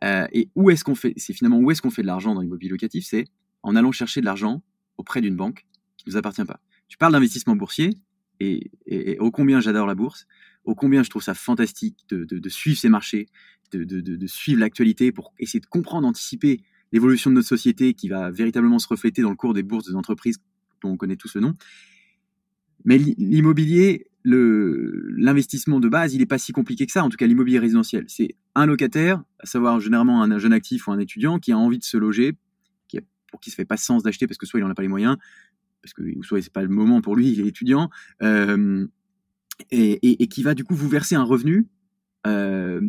[0.04, 2.70] et où est-ce qu'on fait C'est finalement où est-ce qu'on fait de l'argent dans l'immobilier
[2.70, 3.26] locatif C'est
[3.64, 4.62] en allant chercher de l'argent
[4.98, 5.66] auprès d'une banque
[5.98, 6.60] qui ne nous appartient pas.
[6.88, 7.92] Tu parles d'investissement boursier,
[8.40, 10.28] et, et, ô combien j'adore la bourse,
[10.65, 13.28] ô combien je trouve ça fantastique de, suivre ces marchés,
[13.71, 18.80] de, suivre l'actualité pour essayer de comprendre, anticiper l'évolution de notre société qui va véritablement
[18.80, 20.38] se refléter dans le cours des bourses des entreprises
[20.82, 21.56] dont on connaît tous le nom.
[22.84, 27.28] Mais l'immobilier, l'investissement de base, il n'est pas si compliqué que ça, en tout cas
[27.28, 28.06] l'immobilier résidentiel.
[28.08, 31.80] C'est un locataire, à savoir généralement un, jeune actif ou un étudiant qui a envie
[31.80, 32.34] de se loger,
[33.28, 34.82] pour qui ne se fait pas sens d'acheter parce que soit il n'en a pas
[34.82, 35.17] les moyens,
[35.82, 37.89] parce que soit c'est pas le moment pour lui, il est étudiant,
[38.21, 38.88] euh,
[39.72, 41.68] et, qui va du coup vous verser un revenu
[42.28, 42.82] euh,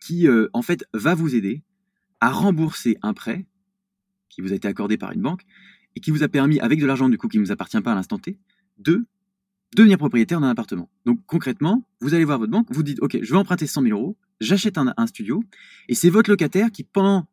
[0.00, 1.62] qui euh, en fait va vous aider
[2.20, 3.46] à rembourser un prêt
[4.28, 5.42] qui vous a été accordé par une banque
[5.96, 7.92] et qui vous a permis, avec de l'argent du coup qui ne vous appartient pas
[7.92, 8.38] à l'instant T,
[8.78, 9.04] de
[9.76, 10.88] devenir propriétaire d'un appartement.
[11.04, 13.98] Donc concrètement, vous allez voir votre banque, vous dites, OK, je vais emprunter 100 000
[13.98, 15.42] euros, j'achète un, un, studio,
[15.88, 17.26] et c'est votre locataire qui, pendant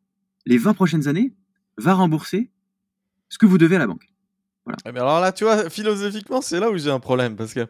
[0.46, 1.32] les 20 prochaines années,
[1.76, 2.50] va rembourser
[3.28, 4.08] ce que vous devez à la banque.
[4.84, 7.66] Mais alors là, tu vois, philosophiquement, c'est là où j'ai un problème parce que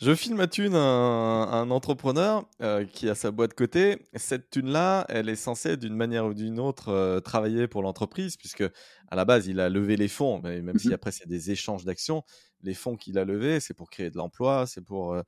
[0.00, 3.98] je filme à thune un, entrepreneur euh, qui a sa boîte côté.
[4.14, 8.64] Cette thune-là, elle est censée, d'une manière ou d'une autre, euh, travailler pour l'entreprise, puisque
[9.08, 11.50] à la base, il a levé les fonds, mais même si mmh après, c'est des
[11.50, 12.24] échanges d'actions,
[12.62, 15.22] les fonds qu'il a levés, c'est pour créer de l'emploi, c'est pour euh,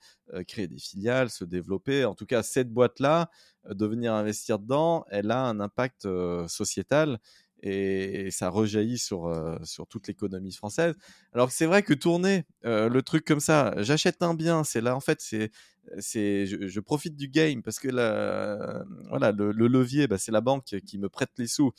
[0.49, 2.07] créer des filiales, se développer.
[2.07, 3.31] En tout cas, cette boîte-là,
[3.69, 6.09] de venir investir dedans, elle a un impact
[6.49, 7.19] sociétal
[7.63, 10.95] et, ça rejaillit sur, euh, sur toute l'économie française.
[11.33, 14.97] Alors c'est vrai que tourner euh, le truc comme ça, j'achète un bien, c'est là
[14.97, 15.51] en fait, c'est
[15.97, 20.99] je, profite du game parce que la, voilà le, levier, bah, c'est la banque qui
[20.99, 21.73] me prête les sous.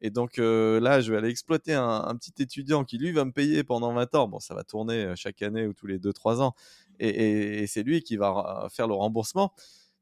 [0.00, 3.32] Et donc euh, là, je vais aller exploiter un, petit étudiant qui lui va me
[3.32, 4.28] payer pendant 20 ans.
[4.28, 6.54] Bon, ça va tourner chaque année ou tous les 2-3 ans.
[7.00, 9.52] Et, et c'est lui qui va faire le remboursement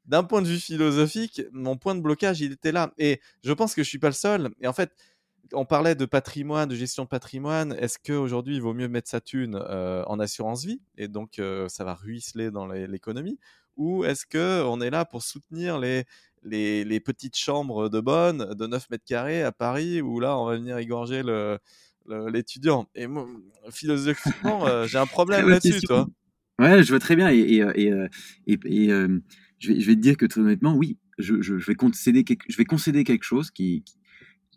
[0.06, 2.92] d'un point de vue philosophique, mon point de blocage, il était là.
[2.98, 4.50] Et je pense que je suis pas le seul.
[4.60, 4.92] Et en fait,
[5.54, 7.72] on parlait de patrimoine, de gestion de patrimoine.
[7.78, 11.68] Est-ce qu'aujourd'hui, il vaut mieux mettre sa thune euh, en assurance vie et donc euh,
[11.68, 13.38] ça va ruisseler dans l'économie?
[13.76, 16.04] Ou est-ce qu'on est là pour soutenir les,
[16.44, 20.56] les, petites chambres de bonne de 9 mètres carrés à Paris où là, on va
[20.56, 21.22] venir égorger
[22.06, 22.86] l'étudiant?
[22.94, 23.06] Et
[23.70, 26.06] philosophiquement, euh, j'ai un problème là-dessus, toi.
[26.58, 27.30] Ouais, je vois très bien.
[27.30, 27.62] Et,
[29.58, 33.04] je, vais, te dire que très honnêtement, oui, je, vais, concéder quelque, je vais concéder
[33.04, 33.84] quelque chose qui,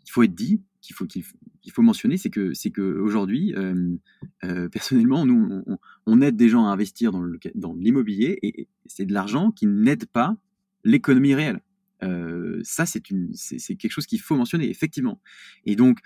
[0.04, 3.96] qui faut être dit, qu'il faut, qu'il faut mentionner, c'est que, c'est que aujourd'hui, euh,
[4.44, 5.64] euh, personnellement, nous,
[6.06, 9.66] on, aide des gens à investir dans, le, dans l'immobilier et, c'est de l'argent qui
[9.66, 10.36] n'aide pas
[10.84, 11.60] l'économie réelle.
[12.04, 15.20] Euh, ça, c'est, une, c'est, quelque chose qu'il faut mentionner, effectivement.
[15.64, 15.98] Et donc,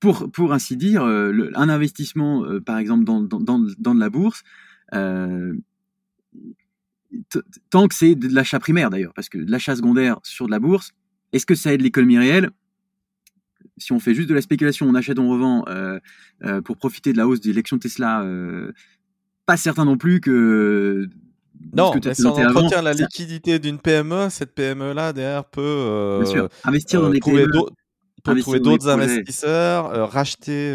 [0.00, 4.42] pour, pour ainsi dire, un investissement, par exemple, dans, dans, dans, de la bourse,
[7.70, 10.92] tant que c'est de l'achat primaire d'ailleurs, parce que l'achat secondaire sur de la bourse,
[11.32, 12.50] est-ce que ça aide l'économie réelle?
[13.78, 15.98] Si on fait juste de la spéculation, on achète, on revend euh,
[16.44, 18.72] euh, pour profiter de la hausse des élections Tesla, euh,
[19.44, 21.08] pas certain non plus que.
[21.74, 26.22] Non, mais si on entretient la liquidité d'une PME, cette PME-là, derrière, peut
[26.64, 27.46] investir dans des trouver
[28.40, 30.72] trouver d'autres investisseurs, racheter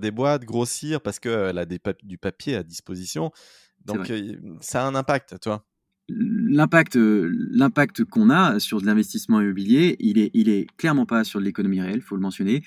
[0.00, 3.30] des boîtes, grossir parce qu'elle a des du papier à disposition.
[3.84, 4.12] Donc
[4.60, 5.64] ça a un impact, toi
[6.08, 11.40] l'impact l'impact qu'on a sur de l'investissement immobilier, il est il est clairement pas sur
[11.40, 12.62] l'économie réelle, faut le mentionner.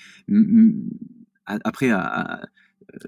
[1.46, 2.42] Après à,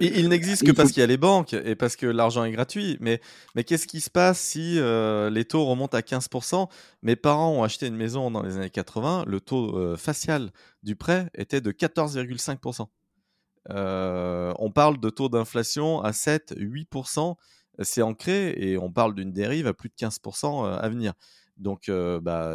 [0.01, 2.97] il, n'existe que parce qu'il y a les banques et parce que l'argent est gratuit.
[3.01, 3.21] Mais,
[3.55, 6.69] mais qu'est-ce qui se passe si euh, les taux remontent à 15%
[7.03, 9.25] Mes parents ont acheté une maison dans les années 80.
[9.27, 10.51] Le taux euh, facial
[10.83, 12.87] du prêt était de 14,5%.
[13.71, 17.37] Euh, on parle de taux d'inflation à 7-8%
[17.81, 21.15] c'est ancré et on parle d'une dérive à plus de 15% à venir.
[21.57, 22.53] Donc, bah,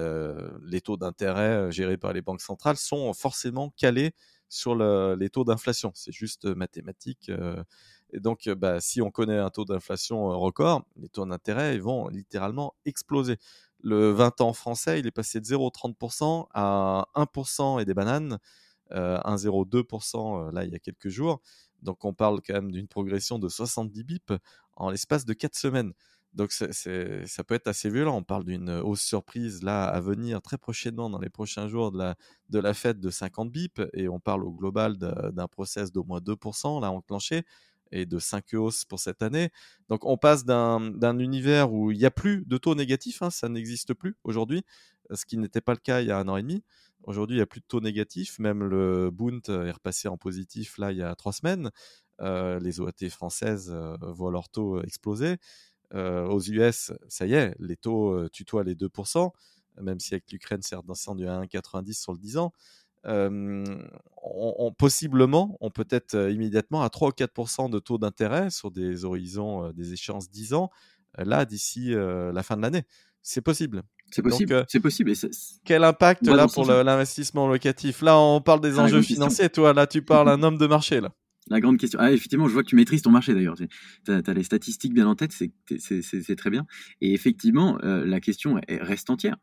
[0.64, 4.12] les taux d'intérêt gérés par les banques centrales sont forcément calés
[4.50, 5.92] sur les taux d'inflation.
[5.96, 7.32] C'est juste mathématique.
[8.12, 12.76] et donc, bah, si on connaît un taux d'inflation record, les taux d'intérêt vont littéralement
[12.86, 13.38] exploser.
[13.82, 18.38] Le 20 ans français, il est passé de 0,30% à 1% et des bananes,
[18.92, 21.42] 1,02% là il y a quelques jours.
[21.82, 24.34] Donc on parle quand même d'une progression de 70 bips
[24.80, 25.94] en l'espace de 4 semaines.
[26.34, 28.18] Donc ça peut être assez violent.
[28.18, 32.60] On parle d'une hausse surprise là à venir très prochainement dans les prochains jours de
[32.60, 36.82] la, fête de 50 bips et on parle au global d'un process d'au moins 2%
[36.82, 37.44] là enclenché
[37.92, 39.50] et de 5 hausses pour cette année.
[39.90, 43.50] Donc on passe d'un univers où il n'y a plus de taux négatifs, hein, ça
[43.50, 44.64] n'existe plus aujourd'hui,
[45.12, 46.64] ce qui n'était pas le cas il y a un an et demi.
[47.04, 48.38] Aujourd'hui, il n'y a plus de taux négatifs.
[48.40, 51.72] Même le Bund est repassé en positif là il y a trois semaines.
[52.22, 55.38] Euh, les OAT françaises euh, voient leur taux exploser.
[55.96, 59.32] Euh, aux US, ça y est, les taux tutoient les 2%.
[59.82, 62.54] même si avec l'Ukraine, c'est redescendu à 1,90 sur le 10 ans.
[63.06, 69.04] on, possiblement, on peut être immédiatement à 3 ou 4% de taux d'intérêt sur des
[69.04, 70.70] horizons, des échéances 10 ans,
[71.18, 72.84] là, d'ici la fin de l'année.
[73.24, 73.82] C'est possible.
[74.12, 74.66] C'est possible.
[74.68, 75.14] c'est possible.
[75.66, 78.02] quel impact là pour l'investissement locatif?
[78.04, 79.50] Là, on parle des enjeux financiers.
[79.50, 81.02] Toi, là, tu parles un homme de marché.
[81.02, 81.12] Là.
[81.50, 82.00] La grande question.
[82.02, 83.56] Ah, effectivement, je vois que tu maîtrises ton marché d'ailleurs.
[83.58, 86.66] Tu as, les statistiques bien en tête, c'est très bien.
[87.02, 89.38] Et effectivement, la question reste entière.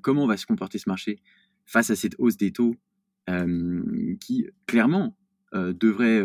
[0.00, 1.20] comment va se comporter ce marché
[1.66, 2.76] face à cette hausse des taux
[4.20, 5.16] qui, clairement,
[5.52, 6.22] devrait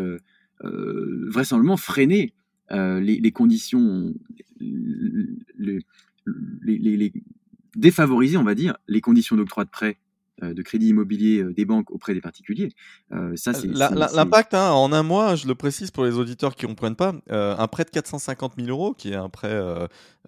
[0.60, 2.34] vraisemblablement freiner
[2.70, 4.14] les, conditions,
[7.74, 10.05] défavoriser, on va dire, les conditions d'octroi de prêt euh,
[10.42, 12.70] de crédit immobilier euh, des banques auprès des particuliers.
[13.12, 15.34] Euh, ça, c'est l'impact hein, en un mois.
[15.34, 17.14] Je le précise pour les auditeurs qui ne comprennent pas.
[17.28, 19.58] un prêt de 450 000 euros, qui est un prêt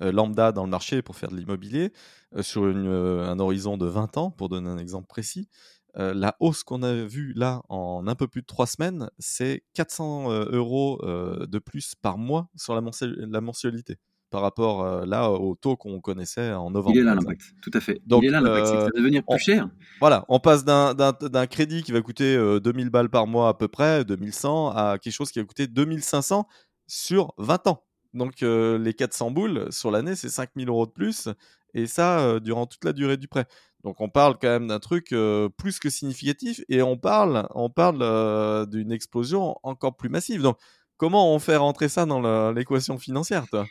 [0.01, 1.93] lambda dans le marché pour faire de l'immobilier
[2.41, 5.49] sur un horizon de 20 ans, pour donner un exemple précis.
[5.95, 10.31] la hausse qu'on a vue là en un peu plus de trois semaines, c'est 400
[10.51, 13.99] euros de plus par mois sur la mensualité
[14.31, 16.95] par rapport euh, là au taux qu'on connaissait en novembre.
[16.95, 18.01] Il est là l'impact, tout à fait.
[18.07, 19.69] Donc, il est là l'impact, c'est que ça va devenir plus cher.
[20.01, 23.69] Voilà, on passe d'un crédit qui va coûter 2000 euh, balles par mois à peu
[23.69, 26.47] près, 2100, à quelque chose qui va coûter 2500
[26.87, 27.85] sur 20 ans.
[28.15, 31.29] Donc euh, les 400 boules sur l'année, c'est 5000 euros de plus,
[31.75, 33.47] et ça durant toute la durée du prêt.
[33.85, 35.15] Donc on parle quand même d'un truc
[35.57, 40.43] plus que significatif, et on parle, on parle d'une explosion encore plus massive.
[40.43, 40.59] Donc
[40.97, 43.67] comment on fait rentrer ça dans l'équation financière, toi?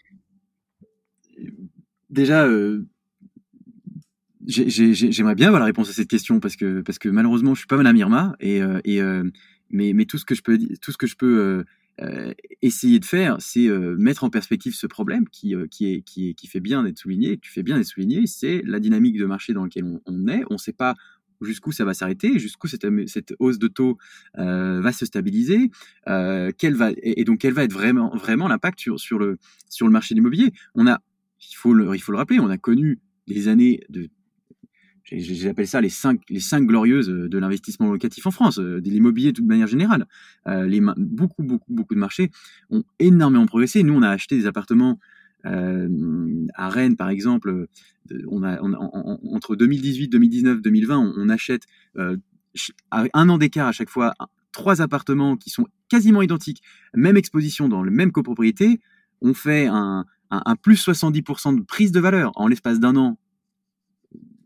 [2.17, 2.83] Déjà, euh,
[4.45, 7.67] j'aimerais bien avoir la réponse à cette question parce que, parce que malheureusement, je suis
[7.67, 9.29] pas mal à Mirma et, euh, euh,
[9.69, 11.63] mais, tout ce que je peux, tout ce que je peux
[12.61, 17.37] essayer de faire, c'est mettre en perspective ce problème qui, qui, fait bien d'être souligné.
[17.37, 20.43] Tu fais bien d'être souligné, c'est la dynamique de marché dans laquelle on, est.
[20.49, 20.95] On ne sait pas
[21.41, 23.97] jusqu'où ça va s'arrêter, jusqu'où cette, hausse de taux
[24.35, 25.69] va se stabiliser,
[26.07, 29.37] et, donc quel va être vraiment, vraiment l'impact sur, sur, le,
[29.69, 30.53] sur le marché de l'immobilier.
[30.75, 31.01] On a
[31.39, 34.09] il faut le, il faut le rappeler, on a connu des années de
[35.11, 39.31] j'appelle ça les cinq, les cinq glorieuses de l'investissement locatif en France, euh, de l'immobilier
[39.31, 40.05] de toute manière générale.
[40.47, 42.31] Euh, beaucoup, beaucoup, beaucoup de marchés
[42.69, 43.83] ont énormément progressé.
[43.83, 44.99] Nous, on a acheté des appartements
[45.45, 45.87] euh,
[46.55, 47.67] à Rennes, par exemple.
[48.29, 51.63] Entre 2018, 2019, 2020, on, achète
[51.97, 54.13] à un an d'écart à chaque fois
[54.53, 56.63] trois appartements qui sont quasiment identiques,
[56.93, 58.79] même exposition dans le même copropriété.
[59.21, 63.17] On fait un, un, plus 70% de prise de valeur en l'espace d'un an.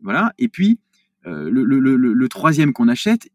[0.02, 0.32] Voilà.
[0.38, 0.78] Et puis,
[1.26, 3.28] euh, le, troisième qu'on achète,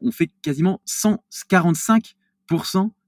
[0.00, 2.14] on fait quasiment 145%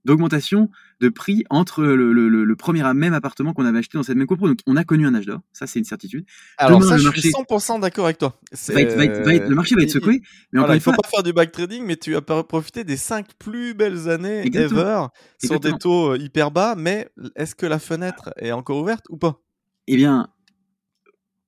[0.05, 0.71] d'augmentation
[1.01, 4.27] de prix entre le, le, le, premier même appartement qu'on avait acheté dans cette même
[4.27, 4.49] copro.
[4.49, 6.25] Donc on a connu un âge d'or, ça c'est une certitude.
[6.59, 8.39] Alors ça, je suis 100% d'accord avec toi.
[8.53, 10.23] le marché va être secoué.
[10.53, 13.35] Mais il ne faut pas faire du back trading, mais tu as profité des cinq
[13.39, 15.07] plus belles années ever
[15.43, 16.75] sur des taux euh, hyper bas.
[16.77, 19.41] Mais est-ce que la fenêtre est encore ouverte ou pas?
[19.87, 20.29] Eh bien,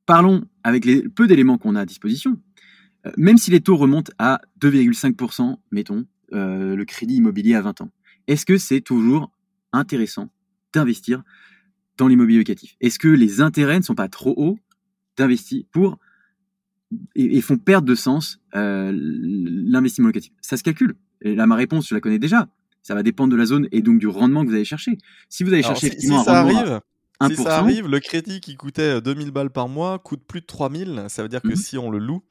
[0.07, 2.38] parlons avec les peu d'éléments qu'on a à disposition.
[3.07, 7.83] Euh, même si les taux remontent à 2,5%, mettons, euh, le crédit immobilier à 20
[7.83, 7.91] ans
[8.26, 9.30] est-ce que c'est toujours
[9.72, 10.28] intéressant
[10.72, 11.22] d'investir
[11.99, 12.76] dans l'immobilier locatif?
[12.80, 14.59] Est-ce que les intérêts ne sont pas trop hauts
[15.16, 15.99] d'investir pour
[17.14, 20.33] et, font perdre de sens euh, l'investissement locatif?
[20.41, 20.95] Ça se calcule.
[21.20, 22.49] Et là, ma réponse, je la connais déjà.
[22.83, 24.99] Ça va dépendre de la zone et donc du rendement que vous allez chercher.
[25.28, 26.80] Si vous allez chercher effectivement ça arrive,
[27.28, 31.05] si ça arrive, le crédit qui coûtait 2000 balles par mois coûte plus de 3000.
[31.09, 32.24] Ça veut dire que mmh si on le loue,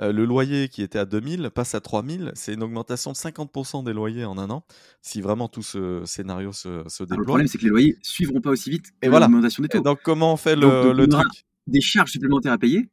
[0.00, 2.32] euh, le loyer qui était à 2000 passe à 3000.
[2.34, 4.64] C'est une augmentation de 50% des loyers en un an,
[5.02, 7.18] si vraiment tout ce scénario se, se déploie.
[7.18, 9.80] le problème, c'est que les loyers suivront pas aussi vite que l'augmentation des taux.
[9.80, 11.26] donc, comment on fait le, truc?
[11.66, 12.90] Des charges supplémentaires à payer,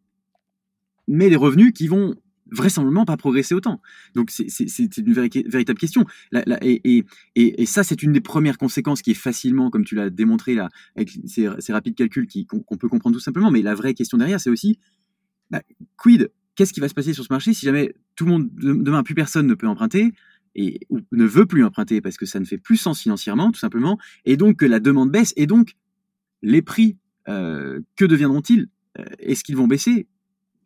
[1.07, 2.15] mais des revenus qui vont
[2.51, 3.81] vraisemblablement pas progresser autant.
[4.13, 6.05] Donc c'est une véritable question.
[6.61, 10.53] et, et, ça, c'est une des premières conséquences qui est facilement, comme tu l'as démontré
[10.53, 13.51] là, avec ces, rapides calculs qu'on peut comprendre tout simplement.
[13.51, 14.79] Mais la vraie question derrière, c'est aussi,
[15.49, 15.61] bah,
[15.97, 16.29] quid
[16.61, 19.15] Qu'est-ce qui va se passer sur ce marché si jamais tout le monde, demain, plus
[19.15, 20.13] personne ne peut emprunter
[20.53, 23.59] et ou ne veut plus emprunter parce que ça ne fait plus sens financièrement, tout
[23.59, 25.75] simplement, et donc que la demande baisse, et donc
[26.43, 26.99] les prix,
[27.29, 28.67] euh, que deviendront-ils?
[28.99, 30.05] Euh, Est-ce qu'ils vont baisser?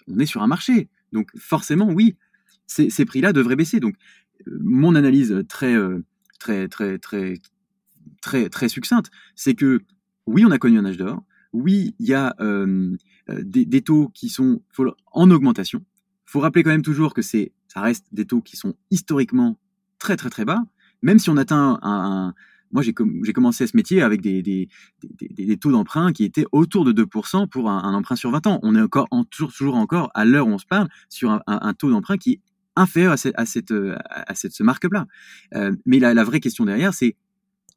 [0.10, 0.90] On est sur un marché.
[1.14, 2.18] Donc forcément, oui,
[2.68, 3.80] ces, prix-là devraient baisser.
[3.80, 3.96] Donc
[4.50, 5.78] euh, mon analyse très,
[6.40, 7.36] très, très, très,
[8.22, 9.80] très, très succincte, c'est que
[10.26, 11.24] oui, on a connu un âge d'or.
[11.54, 12.36] Oui, il y a
[13.30, 14.62] euh, des, taux qui sont
[15.12, 15.84] en augmentation.
[16.26, 19.60] Faut rappeler quand même toujours que c'est, ça reste des taux qui sont historiquement
[20.00, 20.64] très très très bas.
[21.02, 22.34] Même si on atteint un,
[22.72, 24.68] moi, j'ai commencé ce métier avec des, des,
[25.04, 28.60] des, des taux d'emprunt qui étaient autour de 2% pour un, emprunt sur 20 ans.
[28.64, 31.74] On est encore, en, toujours, toujours encore, à l'heure où on se parle, sur un,
[31.74, 32.42] taux d'emprunt qui est
[32.76, 35.06] inférieur à, cette, à, cette, à cette, ce markup-là.
[35.54, 37.16] Euh, mais la, la vraie question derrière, c'est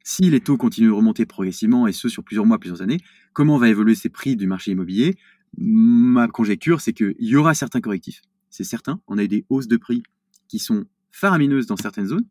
[0.03, 2.99] si les taux continuent de remonter progressivement, et ce sur plusieurs mois, plusieurs années,
[3.35, 5.17] comment va évoluer ces prix du marché immobilier?
[5.57, 8.23] Ma conjecture, c'est qu'il y aura certains correctifs.
[8.51, 9.01] C'est certain.
[9.07, 10.03] On a eu des hausses de prix
[10.49, 12.27] qui sont faramineuses dans certaines zones,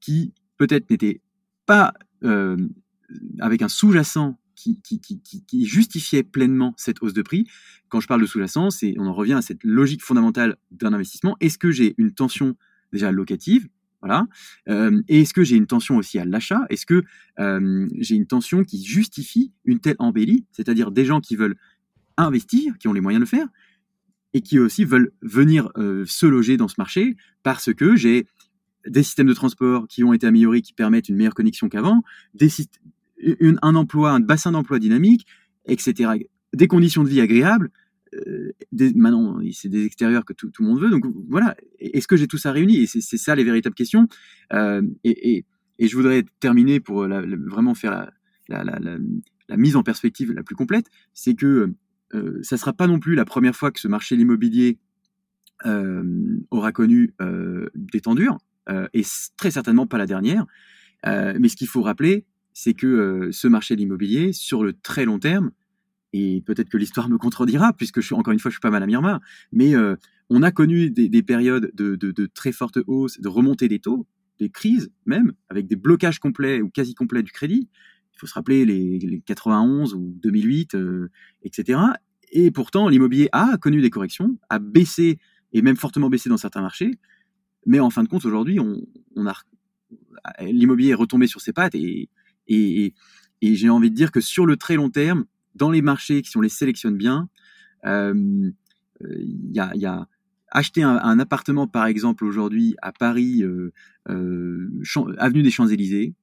[0.00, 1.20] qui peut-être n'étaient
[1.66, 2.56] pas euh,
[3.40, 7.46] avec un sous-jacent qui, justifiait pleinement cette hausse de prix.
[7.88, 11.36] Quand je parle de sous-jacent, c'est on en revient à cette logique fondamentale d'un investissement.
[11.40, 12.56] Est-ce que j'ai une tension
[12.92, 13.68] déjà locative?
[14.02, 14.26] Voilà.
[14.68, 16.64] Euh, et est-ce que j'ai une tension aussi à l'achat?
[16.70, 17.04] Est-ce que
[17.38, 21.56] euh, j'ai une tension qui justifie une telle embellie, c'est-à-dire des gens qui veulent
[22.24, 23.48] investir, qui ont les moyens de le faire,
[24.32, 25.72] et qui aussi veulent venir
[26.06, 28.26] se loger dans ce marché parce que j'ai
[28.86, 32.02] des systèmes de transport qui ont été améliorés, qui permettent une meilleure connexion qu'avant,
[33.62, 35.26] un emploi, un bassin d'emploi dynamique,
[35.66, 36.12] etc.
[36.52, 37.70] Des conditions de vie agréables.
[38.14, 38.52] Euh,
[38.94, 40.90] maintenant, c'est des extérieurs que tout, le monde veut.
[40.90, 42.86] Donc voilà, est-ce que j'ai tout ça réuni?
[42.86, 44.08] C'est ça les véritables questions.
[44.52, 45.44] Euh, et,
[45.78, 48.10] je voudrais terminer pour vraiment faire
[48.48, 48.64] la,
[49.56, 50.86] mise en perspective la plus complète.
[51.14, 51.74] C'est que euh,
[52.12, 54.78] ça ne sera pas non plus la première fois que ce marché de l'immobilier
[56.50, 57.14] aura connu
[57.74, 58.38] des tendures.
[58.70, 59.02] Euh, et
[59.36, 60.46] très certainement pas la dernière.
[61.06, 64.74] Euh, mais ce qu'il faut rappeler, c'est que euh, ce marché de l'immobilier, sur le
[64.74, 65.50] très long terme,
[66.12, 68.82] et peut-être que l'histoire me contredira, puisque je encore une fois, je suis pas mal
[68.82, 69.20] à Myanmar,
[69.52, 69.74] mais
[70.28, 74.08] on a connu des, périodes de, très forte hausse, de remontée des taux,
[74.40, 77.68] des crises même, avec des blocages complets ou quasi complets du crédit.
[78.20, 80.76] Il faut se rappeler les, 91 ou 2008,
[81.42, 81.80] etc.
[82.32, 85.18] Et pourtant, l'immobilier a connu des corrections, a baissé
[85.52, 86.98] et même fortement baissé dans certains marchés.
[87.66, 89.34] Mais en fin de compte, aujourd'hui, on, a
[90.40, 92.08] l'immobilier est retombé sur ses pattes et,
[93.42, 96.40] j'ai envie de dire que sur le très long terme, dans les marchés, qui on
[96.40, 97.28] les sélectionne bien,
[97.86, 98.50] euh,
[99.00, 99.86] il y, a, y,
[100.50, 103.72] acheter un, appartement, par exemple, aujourd'hui à Paris, euh,
[104.08, 104.68] euh,
[105.18, 106.14] avenue des Champs-Élysées.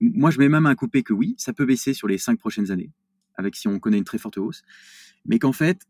[0.00, 2.70] Moi, je mets même un coupé que oui, ça peut baisser sur les cinq prochaines
[2.70, 2.92] années,
[3.36, 4.62] avec si on connaît une très forte hausse,
[5.26, 5.82] mais qu'en fait,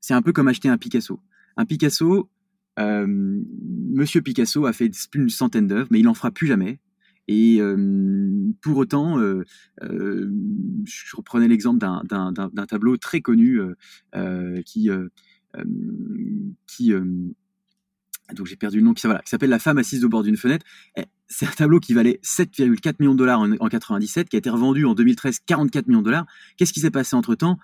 [0.00, 1.20] c'est un peu comme acheter un Picasso.
[1.56, 2.30] Un Picasso,
[2.78, 6.80] euh, Monsieur Picasso a fait plus d'une centaine d'œuvres, mais il n'en fera plus jamais.
[7.26, 9.44] Et euh, pour autant, euh,
[9.80, 13.60] je reprenais l'exemple d'un tableau très connu
[14.66, 14.90] qui,
[16.66, 16.92] qui
[18.32, 20.64] donc j'ai perdu le nom, qui, s'appelle La femme assise au bord d'une fenêtre.
[21.28, 24.48] C'est un tableau qui valait 7,4 millions de dollars en, en 97, qui a été
[24.50, 26.26] revendu en 2013 44 millions de dollars.
[26.56, 27.58] Qu'est-ce qui s'est passé entre temps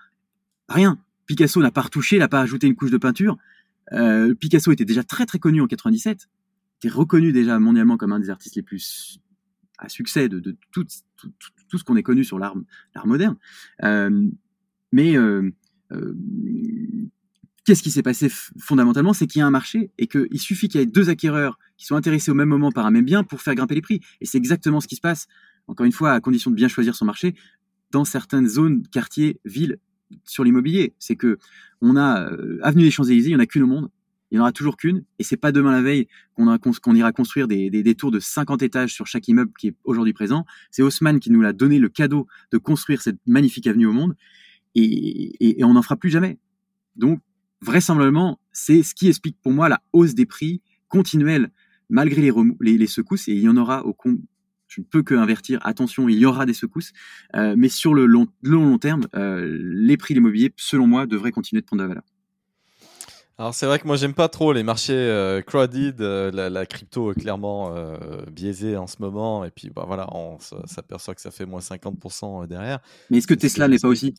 [0.69, 0.99] Rien.
[1.25, 3.37] Picasso n'a pas retouché, n'a pas ajouté une couche de peinture.
[3.93, 6.29] Euh, Picasso était déjà très très connu en 97,
[6.77, 9.19] était reconnu déjà mondialement comme un des artistes les plus
[9.77, 12.55] à succès de, tout, ce qu'on est connu sur l'art
[13.05, 13.37] moderne.
[13.83, 14.27] Euh,
[14.91, 15.51] mais euh,
[17.65, 20.79] qu'est-ce qui s'est passé fondamentalement C'est qu'il y a un marché et qu'il suffit qu'il
[20.79, 23.41] y ait deux acquéreurs qui soient intéressés au même moment par un même bien pour
[23.41, 24.01] faire grimper les prix.
[24.19, 25.27] Et c'est exactement ce qui se passe,
[25.67, 27.35] encore une fois, à condition de bien choisir son marché,
[27.91, 29.77] dans certaines zones, quartiers, villes
[30.25, 30.93] sur l'immobilier.
[30.99, 31.37] C'est que
[31.81, 33.89] on a euh, avenue des Champs-Élysées, il y en a qu'une au monde.
[34.31, 37.49] Il n'y en aura toujours qu'une, et c'est pas demain la veille qu'on ira construire
[37.49, 40.45] des, des, tours de 50 étages sur chaque immeuble qui est aujourd'hui présent.
[40.71, 44.15] C'est Haussmann qui nous l'a donné le cadeau de construire cette magnifique avenue au monde,
[44.73, 46.39] et, on n'en fera plus jamais.
[46.95, 47.19] Donc,
[47.61, 51.51] vraisemblablement, c'est ce qui explique pour moi la hausse des prix continuelle
[51.89, 52.31] malgré les,
[52.61, 53.95] les, les secousses, et il y en aura au,
[54.71, 55.59] je ne peux que invertir.
[55.63, 56.93] Attention, il y aura des secousses,
[57.35, 61.31] euh, mais sur le long, long, terme, euh, les prix de l'immobilier, selon moi, devraient
[61.31, 62.03] continuer de prendre de la valeur.
[63.37, 67.19] Alors c'est vrai que moi j'aime pas trop les marchés euh, crowded, la, crypto est
[67.19, 67.73] clairement
[68.31, 72.45] biaisée en ce moment et puis bah voilà on s'aperçoit que ça fait moins 50%
[72.45, 72.79] derrière.
[73.09, 74.13] Mais est-ce que Tesla n'est pas aussi?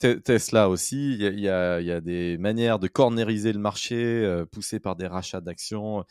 [0.00, 5.06] Tesla aussi, il y, y, a, des manières de cornériser le marché poussées par des
[5.06, 6.04] rachats d'actions.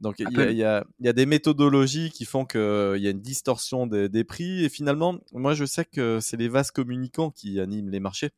[0.00, 4.08] Donc il y, y, a des méthodologies qui font qu'il y a une distorsion des,
[4.08, 4.64] des, prix.
[4.64, 8.30] Et finalement, moi je sais que c'est les vases communicants qui animent les marchés.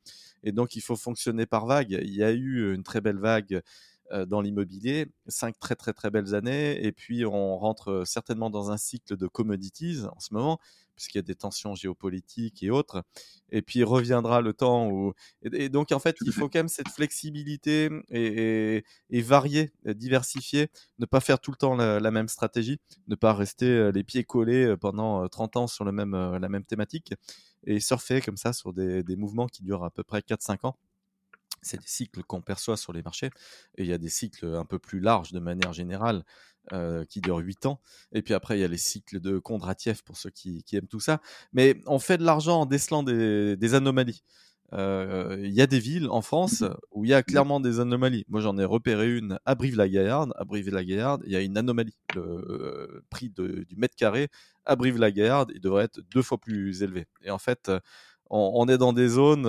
[0.42, 1.98] Et donc il faut fonctionner par vagues.
[2.02, 3.60] Il y a eu une très belle vague euh,
[4.26, 6.84] dans l'immobilier, cinq très très très belles années.
[6.84, 10.60] Et puis on rentre certainement dans un cycle de commodities en ce moment
[10.96, 13.04] puisqu'il y a des tensions géopolitiques et autres.
[13.50, 15.12] Et puis reviendra le temps où.
[15.52, 21.06] Et, donc, en fait, il faut quand même cette flexibilité et, et, varier, diversifier, ne
[21.06, 24.64] pas faire tout le temps la, même stratégie, ne pas rester euh, les pieds collés
[24.64, 27.14] euh, pendant 30 euh, ans sur le même, la même thématique
[27.64, 30.76] et surfer comme ça sur des, des mouvements qui durent à peu près 4-5 ans
[31.66, 33.30] c'est des cycles qu'on perçoit sur les marchés.
[33.76, 36.24] Et il y a des cycles un peu plus larges de manière générale
[37.08, 37.80] qui durent 8 ans.
[38.10, 40.98] Et puis après, il y a les cycles de Kondratiev pour ceux qui, aiment tout
[40.98, 41.20] ça.
[41.52, 44.24] Mais on fait de l'argent en décelant des anomalies.
[44.72, 47.24] Il y a des villes en France mmh où il y a mmh.
[47.24, 48.24] clairement des anomalies.
[48.28, 50.32] Moi, j'en ai repéré une à Brive-la-Gaillarde.
[50.36, 51.94] À Brive-la-Gaillarde, il y a une anomalie.
[52.14, 54.28] Le prix du mètre carré
[54.64, 57.06] à Brive-la-Gaillarde, il devrait être deux fois plus élevé.
[57.22, 57.70] Et en fait,
[58.30, 59.44] on, est dans des zones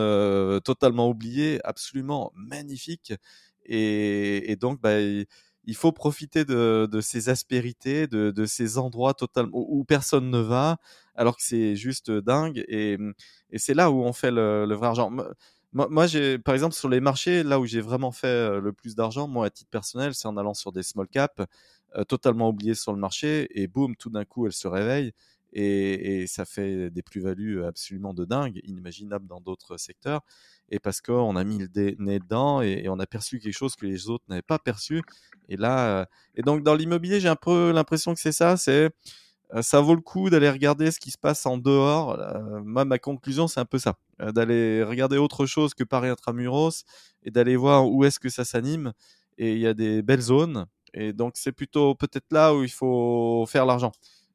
[0.62, 3.14] totalement oubliées, absolument magnifiques.
[3.66, 10.30] Et, donc, bah, il faut profiter de, ces aspérités, de, ces endroits totalement où, personne
[10.30, 10.78] ne va,
[11.16, 12.64] alors que c'est juste dingue.
[12.68, 12.98] Et,
[13.56, 15.12] c'est là où on fait le, vrai argent.
[15.74, 18.96] Moi, j'ai, par exemple, sur les marchés, là où j'ai vraiment fait euh, le plus
[18.96, 21.44] d'argent, moi, à titre personnel, c'est en allant sur des small caps,
[21.96, 25.12] euh, totalement oubliées sur le marché, et boum, tout d'un coup, elles se réveillent.
[25.54, 30.22] Et, ça fait des plus-values absolument de dingue, inimaginables dans d'autres secteurs
[30.70, 33.86] et parce qu'on a mis le nez dedans et, on a perçu quelque chose que
[33.86, 35.02] les autres n'avaient pas perçu.
[35.50, 38.90] Et là, euh, et donc dans l'immobilier, j'ai un peu l'impression que c'est ça, c'est
[39.54, 42.20] euh, ça vaut le coup d'aller regarder ce qui se passe en dehors.
[42.20, 46.84] Euh, ma conclusion, c'est un peu ça, d'aller regarder autre chose que Paris intramuros
[47.24, 48.94] et d'aller voir où est-ce que ça s'anime.
[49.38, 50.66] Et il y a des belles zones.
[50.94, 53.92] Et donc, c'est plutôt peut-être là où il faut faire l'argent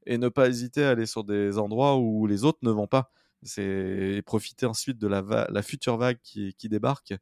[0.07, 3.11] et ne pas hésiter à aller sur des endroits où les autres ne vont pas
[3.43, 7.15] c'est profiter ensuite de la, la future vague qui, qui débarque.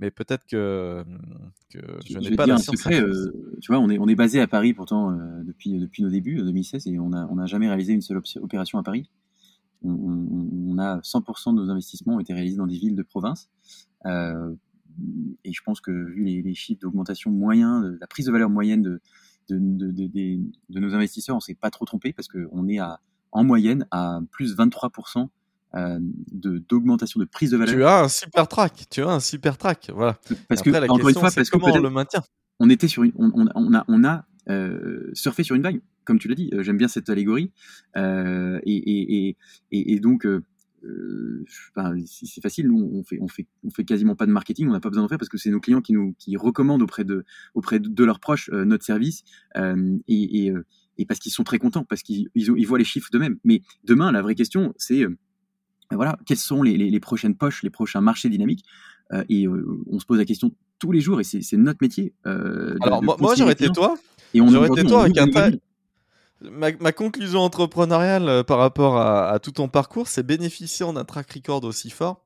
[0.00, 1.04] Mais peut-être que,
[1.70, 4.46] que je, n'ai pas la secret, euh, tu vois, on est, on est basé à
[4.46, 7.94] Paris pourtant euh, depuis, depuis nos débuts, 2016, et on n'a on a jamais réalisé
[7.94, 9.10] une seule opération à Paris.
[9.82, 13.48] On, a 100% de nos investissements ont été réalisés dans des villes de province.
[14.06, 14.54] Euh,
[15.44, 18.82] et je pense que vu les, les chiffres d'augmentation moyen, la prise de valeur moyenne
[18.82, 19.00] de,
[19.48, 23.00] de, de, de, de nos investisseurs, on s'est pas trop trompé parce qu'on est à,
[23.32, 25.28] en moyenne à plus 23%
[25.74, 25.98] euh,
[26.32, 27.74] de d'augmentation de prise de valeur.
[27.74, 30.18] Tu as un super track, tu as un super track, voilà.
[30.48, 32.22] Parce que encore une fois, parce comment on le maintient.
[32.60, 36.18] On était sur une, on, on, a on a euh, surfé sur une vague, comme
[36.18, 36.50] tu l'as dit.
[36.52, 37.52] Euh, j'aime bien cette allégorie
[37.96, 39.36] euh, et, et,
[39.72, 40.26] et, et, donc.
[40.84, 41.44] Euh,
[42.06, 44.80] c'est facile, nous on fait, on fait, on fait quasiment pas de marketing, on n'a
[44.80, 47.24] pas besoin d'en faire parce que c'est nos clients qui nous qui recommandent auprès de,
[47.54, 49.24] auprès de leurs proches notre service
[49.56, 50.52] et, et,
[50.98, 53.38] et parce qu'ils sont très contents, parce qu'ils ils, voient les chiffres d'eux-mêmes.
[53.44, 55.04] Mais demain, la vraie question, c'est
[55.90, 58.64] ben voilà, quelles sont les, prochaines poches, les prochains marchés dynamiques?
[59.12, 62.14] Euh, Et euh, on se pose la question tous les jours, et c'est notre métier.
[62.26, 63.96] Euh, Alors moi, j'aurais été toi.
[64.34, 65.28] Et on j'aurais été toi avec un
[66.40, 71.90] Ma, conclusion entrepreneuriale par rapport à, tout ton parcours, c'est bénéficiant d'un track record aussi
[71.90, 72.24] fort.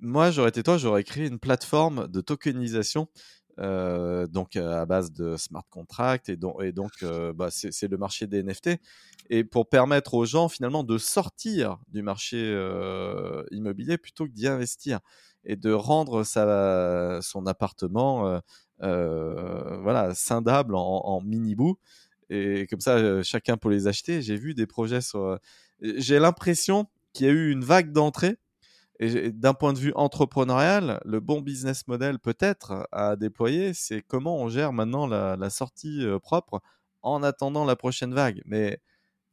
[0.00, 3.08] Moi, j'aurais été toi, j'aurais créé une plateforme de tokenisation
[3.60, 8.44] euh, donc à base de smart contracts et, donc euh, bah, c'est le marché des
[8.44, 8.78] NFT
[9.30, 14.46] et pour permettre aux gens finalement de sortir du marché euh, immobilier plutôt que d'y
[14.46, 15.00] investir
[15.42, 18.40] et de rendre sa, son appartement
[18.78, 21.78] voilà scindable en, en mini bout
[22.30, 25.38] et comme ça chacun peut les acheter j'ai vu des projets sur
[25.80, 28.36] j'ai l'impression qu'il y a eu une vague d'entrée
[29.00, 34.42] et d'un point de vue entrepreneurial, le bon business model peut-être à déployer, c'est comment
[34.42, 36.60] on gère maintenant la, sortie propre
[37.02, 38.42] en attendant la prochaine vague.
[38.44, 38.80] Mais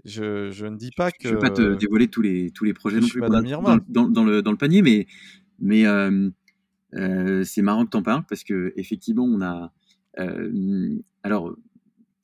[0.03, 1.27] je, je ne dis pas que.
[1.27, 4.07] Je ne vais pas te dévoiler tous les, tous les projets non plus dans, dans,
[4.07, 5.07] dans, le, dans le panier, mais,
[5.59, 6.29] mais euh,
[6.93, 9.73] euh, c'est marrant que tu en parles parce qu'effectivement, on a.
[11.23, 11.55] alors,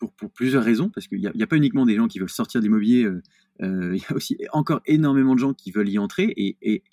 [0.09, 2.61] pour, plusieurs raisons, parce qu'il n'y a, a, pas uniquement des gens qui veulent sortir
[2.61, 3.07] de l'immobilier,
[3.61, 6.83] il y a aussi encore énormément de gens qui veulent y entrer et, et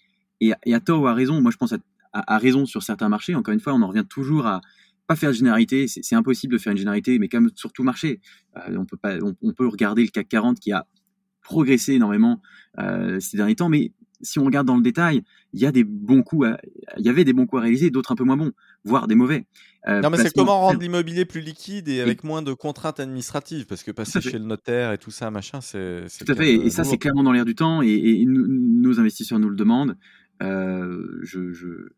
[0.41, 1.75] et, à tort ou à raison, moi je pense
[2.13, 3.35] à, raison sur certains marchés.
[3.35, 4.61] Encore une fois, on en revient toujours à
[5.07, 5.87] pas faire de généralité.
[5.89, 8.21] C'est impossible de faire une généralité, mais même sur tout marché.
[8.57, 10.87] Euh, on peut pas, on, peut regarder le CAC 40 qui a
[11.43, 12.43] progressé énormément
[12.79, 15.85] euh, ces derniers temps, mais si on regarde dans le détail, il y a des
[15.85, 16.49] bons coups,
[16.99, 18.53] il y avait des bons coups à réaliser, d'autres un peu moins bons,
[18.85, 19.47] voire des mauvais.
[19.87, 23.67] Euh, non, mais c'est comment rendre l'immobilier plus liquide et avec moins de contraintes administratives,
[23.67, 26.07] parce que passer chez le notaire et tout ça, machin, c'est.
[26.19, 29.49] Tout à fait, et, ça, c'est clairement dans l'air du temps, et, nos investisseurs nous
[29.49, 29.97] le demandent.
[30.43, 31.89] Euh, je, je,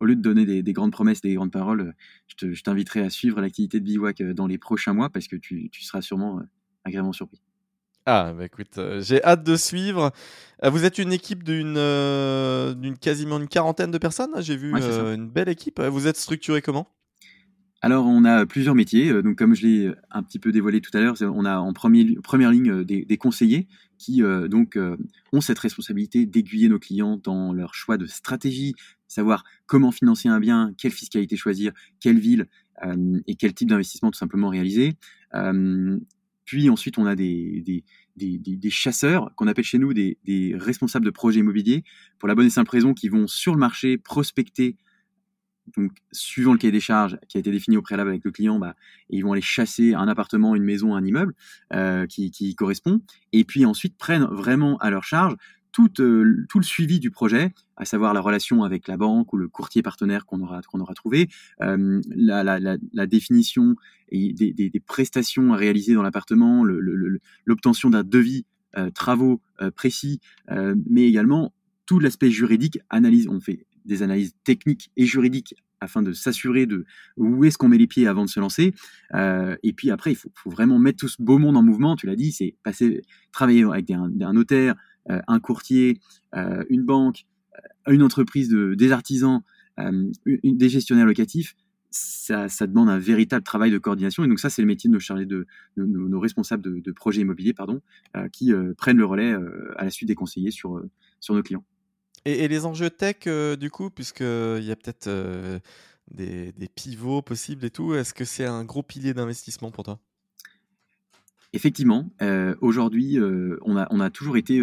[0.00, 1.94] au lieu de donner des, grandes promesses, des grandes paroles,
[2.26, 5.70] je t'inviterai à suivre l'activité de Bivouac euh, dans les prochains mois parce que tu,
[5.80, 6.40] seras sûrement
[6.84, 7.40] agréablement surpris.
[8.06, 10.12] Ah, bah écoute, j'ai hâte de suivre.
[10.62, 14.30] vous êtes une équipe d'une d'une quasiment une quarantaine de personnes.
[14.38, 15.80] J'ai vu une belle équipe.
[15.80, 16.88] Vous êtes structuré comment?
[17.82, 19.10] Alors, on a plusieurs métiers.
[19.10, 21.72] Euh, donc, comme je l'ai un petit peu dévoilé tout à l'heure, on a en
[21.72, 24.78] premier, première ligne euh, des, conseillers qui euh, donc
[25.32, 28.74] ont cette responsabilité d'aiguiller nos clients dans leur choix de stratégie,
[29.08, 32.46] savoir comment financer un bien, quelle fiscalité choisir, quelle ville
[33.26, 34.98] et quel type d'investissement tout simplement réaliser.
[36.46, 37.84] Puis ensuite, on a des,
[38.70, 41.84] chasseurs qu'on appelle chez nous des, responsables de projets immobiliers,
[42.18, 44.76] pour la bonne et simple raison qu'ils vont sur le marché prospecter
[45.76, 48.60] donc, suivant le cahier des charges qui a été défini au préalable avec le client,
[48.60, 48.76] bah,
[49.10, 51.34] ils vont aller chasser un appartement, une maison, un immeuble
[51.72, 53.00] euh, qui, qui, correspond,
[53.32, 55.34] et puis ensuite prennent vraiment à leur charge
[55.76, 59.36] tout, euh, tout, le suivi du projet, à savoir la relation avec la banque ou
[59.36, 61.28] le courtier partenaire qu'on aura, qu'on aura trouvé,
[61.60, 63.76] euh, la, la, la, définition
[64.10, 66.64] des, prestations à réaliser dans l'appartement,
[67.44, 68.46] l'obtention d'un devis
[68.78, 69.42] euh, travaux
[69.74, 70.20] précis,
[70.88, 71.52] mais également
[71.84, 76.86] tout l'aspect juridique, analyse, on fait des analyses techniques et juridiques afin de s'assurer de
[77.18, 78.74] où est-ce qu'on met les pieds avant de se lancer.
[79.14, 81.96] Et puis après, il faut, vraiment mettre tout ce beau monde en mouvement.
[81.96, 84.74] Tu l'as dit, c'est passer, travailler avec un, notaire, euh,
[85.08, 86.00] un courtier,
[86.34, 87.26] euh, une banque,
[87.88, 89.42] euh, une entreprise de, des artisans,
[89.78, 91.54] euh, une, des gestionnaires locatifs.
[91.90, 94.24] Ça, ça, demande un véritable travail de coordination.
[94.24, 95.46] Et donc ça, c'est le métier de nos chargés de,
[95.76, 97.80] de, nos responsables de, de, projets immobiliers, pardon,
[98.32, 99.34] qui prennent le relais
[99.76, 100.82] à la suite des conseillers sur
[101.20, 101.64] sur nos clients.
[102.26, 105.60] Et, les enjeux tech, euh, du coup, puisqu'il y a peut-être euh,
[106.10, 110.00] des, pivots possibles et tout, est-ce que c'est un gros pilier d'investissement pour toi?
[111.52, 113.18] Effectivement, euh, aujourd'hui,
[113.62, 114.60] on, a, on a toujours été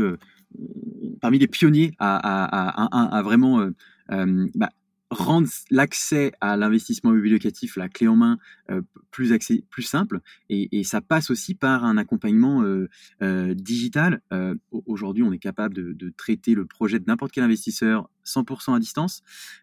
[1.22, 3.70] parmi les pionniers à, vraiment
[4.10, 4.70] bah,
[5.14, 7.40] rendre l'accès à l'investissement immobilier
[7.78, 8.38] la clé en main,
[8.70, 8.82] euh,
[9.12, 10.20] plus, accès, plus simple.
[10.50, 12.90] Et, et, ça passe aussi par un accompagnement euh,
[13.22, 14.22] euh, digital.
[14.34, 18.76] Euh, aujourd'hui, on est capable de, de, traiter le projet de n'importe quel investisseur 100%
[18.76, 19.22] à distance.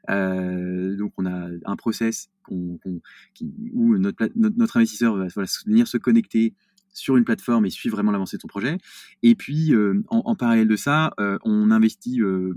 [0.08, 5.86] Euh, donc, on a un process qui, où notre, notre, notre investisseur va, va venir
[5.86, 6.54] se connecter
[6.92, 8.78] sur une plateforme et suivre vraiment l'avancée de son projet.
[9.22, 12.54] Et puis, euh, en, parallèle de ça, euh, on investit euh,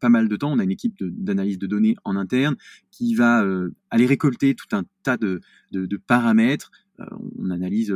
[0.00, 0.52] pas mal de temps.
[0.52, 2.56] On a une équipe d'analyse de, données en interne
[2.90, 3.44] qui va
[3.90, 5.40] aller récolter tout un tas de,
[6.06, 6.70] paramètres.
[7.38, 7.94] on analyse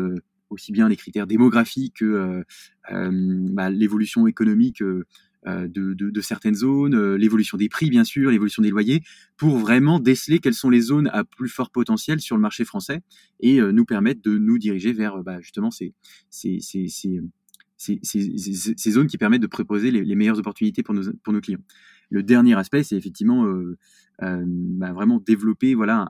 [0.49, 2.45] aussi bien les critères démographiques que
[2.91, 4.82] bah, l'évolution économique
[5.47, 9.03] de, de, certaines zones, euh, l'évolution des prix bien sûr, l'évolution des loyers,
[9.37, 13.01] pour vraiment déceler quelles sont les zones à plus fort potentiel sur le marché français
[13.41, 15.95] et euh, nous permettre de nous diriger vers bah, justement ces,
[16.31, 16.89] ces, ces,
[17.79, 21.63] ces zones qui permettent de proposer les, meilleures opportunités pour nos, pour nos clients.
[22.11, 23.77] Le dernier aspect, c'est effectivement euh,
[24.23, 26.09] euh, bah vraiment développer voilà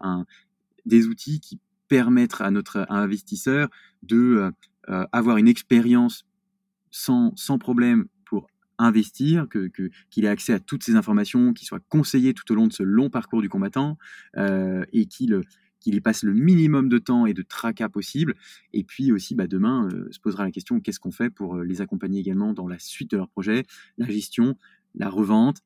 [0.85, 1.59] des outils qui
[1.89, 3.69] permettent à notre investisseur
[4.03, 4.51] de
[4.89, 6.25] euh, avoir une expérience
[6.91, 8.07] sans, sans problème
[8.79, 9.71] investir, que
[10.11, 12.83] qu'il ait accès à toutes ces informations, qu'il soit conseillé tout au long de ce
[12.83, 13.99] long parcours du combattant
[14.37, 15.41] euh, et qu'il
[15.81, 18.35] qu'il y passe le minimum de temps et de tracas possible.
[18.73, 21.65] Et puis aussi, bah, demain, euh, se posera la question qu'est-ce qu'on fait pour euh,
[21.65, 23.65] les accompagner également dans la suite de leur projet,
[23.97, 24.57] la gestion,
[24.97, 25.63] la revente,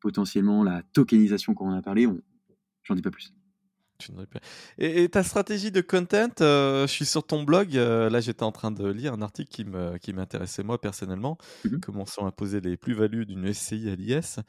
[0.00, 2.08] potentiellement la tokenisation qu'on a parlé.
[2.82, 3.32] J'en dis pas plus.
[4.78, 8.52] Et, ta stratégie de content, euh, je suis sur ton blog, euh, là j'étais en
[8.52, 12.60] train de lire un article qui, me, qui m'intéressait moi personnellement, mmh comment sont imposées
[12.60, 14.40] les plus-values d'une SCI à l'IS.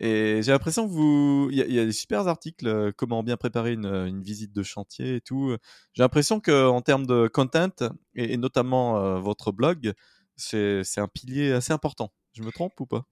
[0.00, 1.48] Et j'ai l'impression que vous...
[1.52, 5.16] Il y, a des super articles, euh, comment bien préparer une, une, visite de chantier
[5.16, 5.56] et tout.
[5.92, 7.68] J'ai l'impression qu'en termes de content,
[8.16, 9.92] et, notamment votre blog,
[10.34, 12.12] c'est, c'est un pilier assez important.
[12.32, 13.06] Je me trompe ou pas?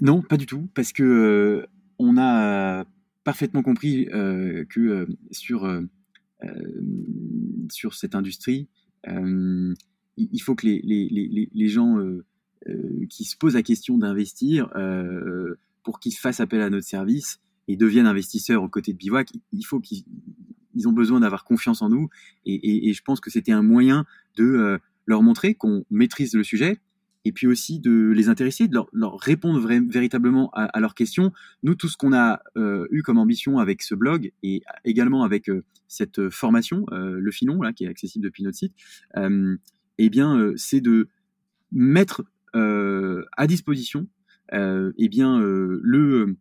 [0.00, 1.66] Non, pas du tout, parce que
[1.98, 2.84] on a
[3.28, 5.82] parfaitement compris euh, que euh, sur, euh,
[7.70, 8.68] sur cette industrie,
[9.06, 11.98] il faut que les, les, les, les gens
[13.10, 14.70] qui se posent la question d'investir,
[15.82, 19.62] pour qu'ils fassent appel à notre service et deviennent investisseurs aux côtés de Bivouac, il
[19.62, 20.04] faut qu'ils
[20.74, 22.08] ils ont besoin d'avoir confiance en nous.
[22.46, 24.06] Et, et, et je pense que c'était un moyen
[24.36, 26.80] de leur montrer qu'on maîtrise le sujet,
[27.28, 31.30] et puis aussi de les intéresser, de leur, répondre véritablement à, leurs questions.
[31.62, 35.50] Nous, tout ce qu'on a euh, eu comme ambition avec ce blog et également avec
[35.50, 38.72] euh, cette formation, euh, le Filon, là, qui est accessible depuis notre site,
[39.98, 41.08] eh bien, c'est de
[41.70, 42.24] mettre
[42.54, 44.08] à disposition,
[44.50, 46.36] eh bien, le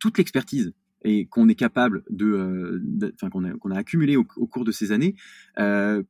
[0.00, 0.72] toute l'expertise
[1.04, 2.82] et qu'on est capable de,
[3.14, 5.14] enfin qu'on a, qu'on accumulé au, au, cours de ces années,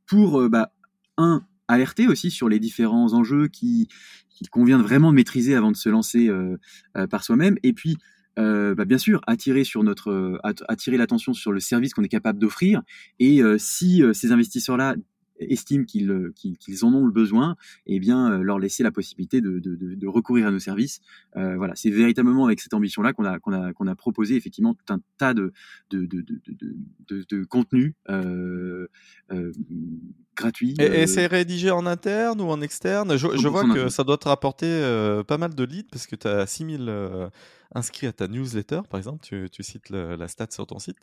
[0.06, 0.72] pour bah,
[1.18, 3.88] un alerter aussi sur les différents enjeux qui
[4.40, 6.56] qu'il convient vraiment de maîtriser avant de se lancer euh,
[6.96, 7.56] euh, par soi-même.
[7.62, 7.98] Et puis,
[8.38, 12.38] euh, bah bien sûr, attirer sur notre attirer l'attention sur le service qu'on est capable
[12.38, 12.82] d'offrir.
[13.18, 14.94] Et si ces investisseurs-là
[15.40, 17.56] estiment qu'ils qu'ils en ont le besoin,
[17.86, 21.00] eh bien leur laisser la possibilité de, recourir à nos services.
[21.34, 24.94] Voilà, c'est véritablement avec cette ambition-là qu'on a qu'on a qu'on a proposé effectivement tout
[24.94, 25.52] un tas de
[25.90, 26.24] de de
[27.08, 27.94] de, de, contenus
[30.40, 30.74] gratuit.
[30.78, 33.16] Et, c'est rédigé en interne ou en externe?
[33.16, 34.66] Je, je, vois que ça doit te rapporter
[35.26, 37.30] pas mal de leads parce que tu as 6000
[37.74, 39.24] inscrits à ta newsletter, par exemple.
[39.24, 40.96] Tu, tu cites la stat sur ton site.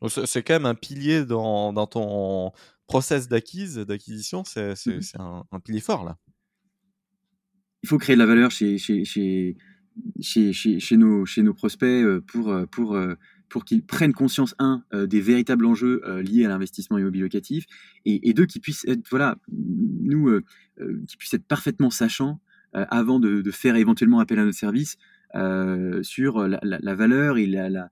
[0.00, 2.52] Donc c'est quand même un pilier dans, dans ton
[2.86, 4.44] process d'acquise, d'acquisition.
[4.44, 6.16] C'est mmh un, un, pilier fort là.
[7.82, 9.56] Il faut créer de la valeur chez, chez, chez,
[10.20, 12.98] chez, chez, nos, chez nos prospects pour, pour
[13.48, 17.66] pour qu'ils prennent conscience, un, euh, des véritables enjeux euh, liés à l'investissement immobilier locatif,
[18.04, 20.42] et, deux, qu'ils puissent être, voilà, nous, euh,
[21.08, 22.40] qui puissent être parfaitement sachants
[22.72, 24.96] avant de, faire éventuellement appel à notre service
[26.02, 27.88] sur la, valeur et la,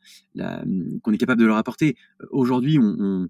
[1.02, 1.96] qu'on est capable de leur apporter.
[2.30, 3.28] Aujourd'hui, on,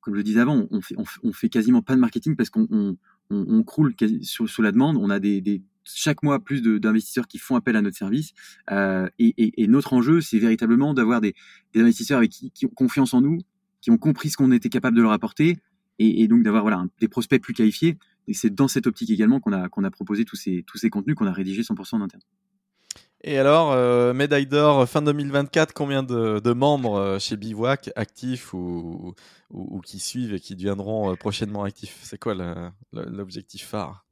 [0.00, 2.96] comme je le disais avant, on fait, on, fait quasiment pas de marketing parce qu'on
[3.30, 4.98] on, croule sous, la demande.
[4.98, 5.62] On a des,
[5.94, 8.32] chaque mois plus d'investisseurs qui font appel à notre service.
[8.70, 11.34] Euh, et, et, notre enjeu, c'est véritablement d'avoir des,
[11.72, 13.38] des, investisseurs avec qui, qui, ont confiance en nous,
[13.80, 15.58] qui ont compris ce qu'on était capable de leur apporter,
[15.98, 17.98] et, et donc d'avoir voilà, des prospects plus qualifiés.
[18.28, 20.90] Et c'est dans cette optique également qu'on a, qu'on a proposé tous ces, tous ces
[20.90, 22.22] contenus qu'on a rédigés 100% en interne.
[23.22, 28.54] Et alors, euh, médaille d'or fin 2024, combien de, de membres euh, chez Bivouac actifs
[28.54, 29.14] ou,
[29.50, 31.98] ou, ou, qui suivent et qui deviendront euh, prochainement actifs?
[32.02, 32.34] C'est quoi
[32.92, 34.06] l'objectif phare?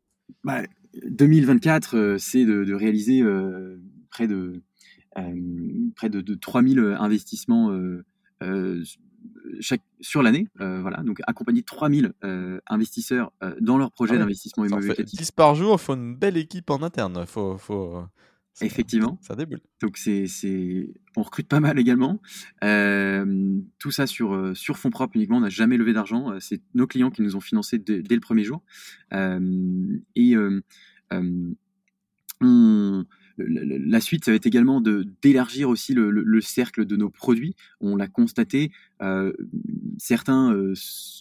[0.44, 0.60] Bah,
[0.94, 3.80] 2024, euh, c'est de, réaliser euh,
[4.10, 4.62] près de
[5.16, 5.34] euh,
[5.96, 7.76] près de, 3000 investissements
[9.60, 12.12] chaque, sur l'année, voilà, donc accompagner 3000
[12.68, 14.94] investisseurs dans leur projet ah d'investissement immobilier.
[15.02, 17.26] 10 par jour, il faut une belle équipe en interne.
[17.26, 18.04] Faut, faut,
[18.60, 19.18] Effectivement.
[19.22, 19.60] Ça déboule.
[19.80, 22.20] Donc c'est, c'est, on recrute pas mal également.
[22.64, 25.36] Euh, tout ça sur euh, sur fonds propres uniquement.
[25.36, 26.32] On n'a jamais levé d'argent.
[26.32, 28.62] Euh, c'est nos clients qui nous ont financé dès, le premier jour.
[29.12, 30.34] et
[33.40, 37.54] la suite, ça va être également de d'élargir aussi le, le, cercle de nos produits.
[37.80, 38.72] On l'a constaté.
[39.98, 40.72] certains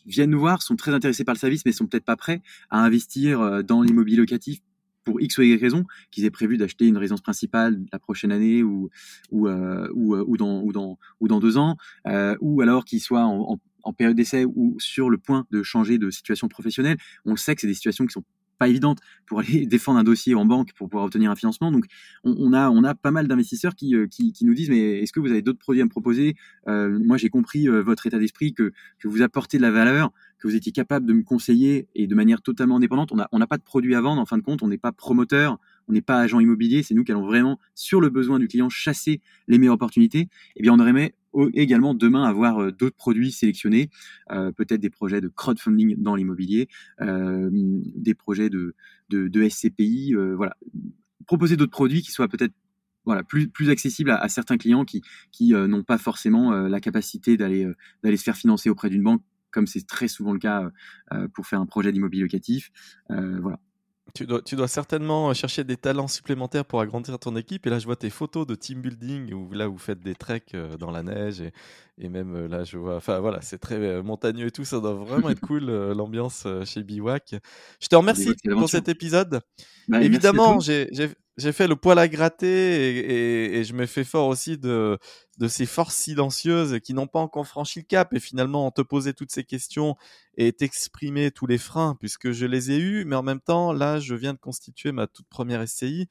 [0.08, 2.84] viennent nous voir, sont très intéressés par le service, mais sont peut-être pas prêts à
[2.84, 4.62] investir dans l'immobilier locatif
[5.08, 8.62] pour X ou Y raison, qu'ils aient prévu d'acheter une résidence principale la prochaine année
[8.62, 8.90] ou,
[9.32, 11.78] ou, euh, ou, euh, ou, dans, ou, dans, ou dans deux ans,
[12.08, 13.58] euh, ou alors qu'ils soient en,
[13.98, 16.98] période d'essai ou sur le point de changer de situation professionnelle.
[17.24, 18.26] On sait que c'est des situations qui sont
[18.60, 21.72] pas évidentes pour aller défendre un dossier en banque pour pouvoir obtenir un financement.
[21.72, 21.86] Donc,
[22.26, 25.22] on, a, on a pas mal d'investisseurs qui, qui, qui, nous disent mais est-ce que
[25.22, 26.36] vous avez d'autres produits à me proposer?
[26.66, 30.56] Moi, j'ai compris votre état d'esprit que, que vous apportez de la valeur que vous
[30.56, 33.12] étiez capable de me conseiller et de manière totalement indépendante.
[33.32, 35.60] On n'a pas de produit à vendre, en fin de compte, on n'est pas promoteur,
[35.88, 38.70] on n'est pas agent immobilier, c'est nous qui allons vraiment, sur le besoin du client,
[38.70, 40.30] chasser les meilleures opportunités.
[40.56, 41.14] Eh bien, on aurait
[41.54, 43.90] également demain avoir euh, d'autres produits sélectionnés,
[44.32, 46.68] euh, peut-être des projets de crowdfunding dans l'immobilier,
[47.02, 48.76] euh, des projets de,
[49.10, 50.56] de, SCPI, voilà.
[51.26, 52.54] Proposer d'autres produits qui soient peut-être
[53.04, 57.68] voilà, plus, plus accessibles à, certains clients qui, qui n'ont pas forcément la capacité d'aller
[58.04, 59.22] d'aller se faire financer auprès d'une banque
[59.52, 60.70] comme c'est très souvent le cas
[61.14, 62.72] euh, pour faire un projet d'immobilier locatif.
[63.12, 63.60] Euh, voilà.
[64.14, 67.68] Tu dois, tu dois, certainement chercher des talents supplémentaires pour agrandir ton équipe.
[67.68, 70.56] Et là, je vois tes photos de team building où là, vous faites des treks
[70.56, 71.42] euh, dans la neige.
[71.42, 71.52] Et,
[71.98, 72.96] et même là, je vois.
[72.96, 74.64] Enfin, voilà, c'est très montagneux et tout.
[74.64, 77.36] Ça doit vraiment être cool, l'ambiance chez Biwak.
[77.82, 79.42] Je te remercie pour cet épisode.
[79.90, 80.90] Bah, Évidemment, j'ai
[81.38, 84.98] j'ai fait le poil à gratter et, et, je me fais fort aussi de,
[85.38, 88.82] de ces forces silencieuses qui n'ont pas encore franchi le cap et finalement ont te
[88.82, 89.96] posé toutes ces questions
[90.36, 94.00] et t'exprimer tous les freins puisque je les ai eus, mais en même temps, là,
[94.00, 96.08] je viens de constituer ma toute première SCI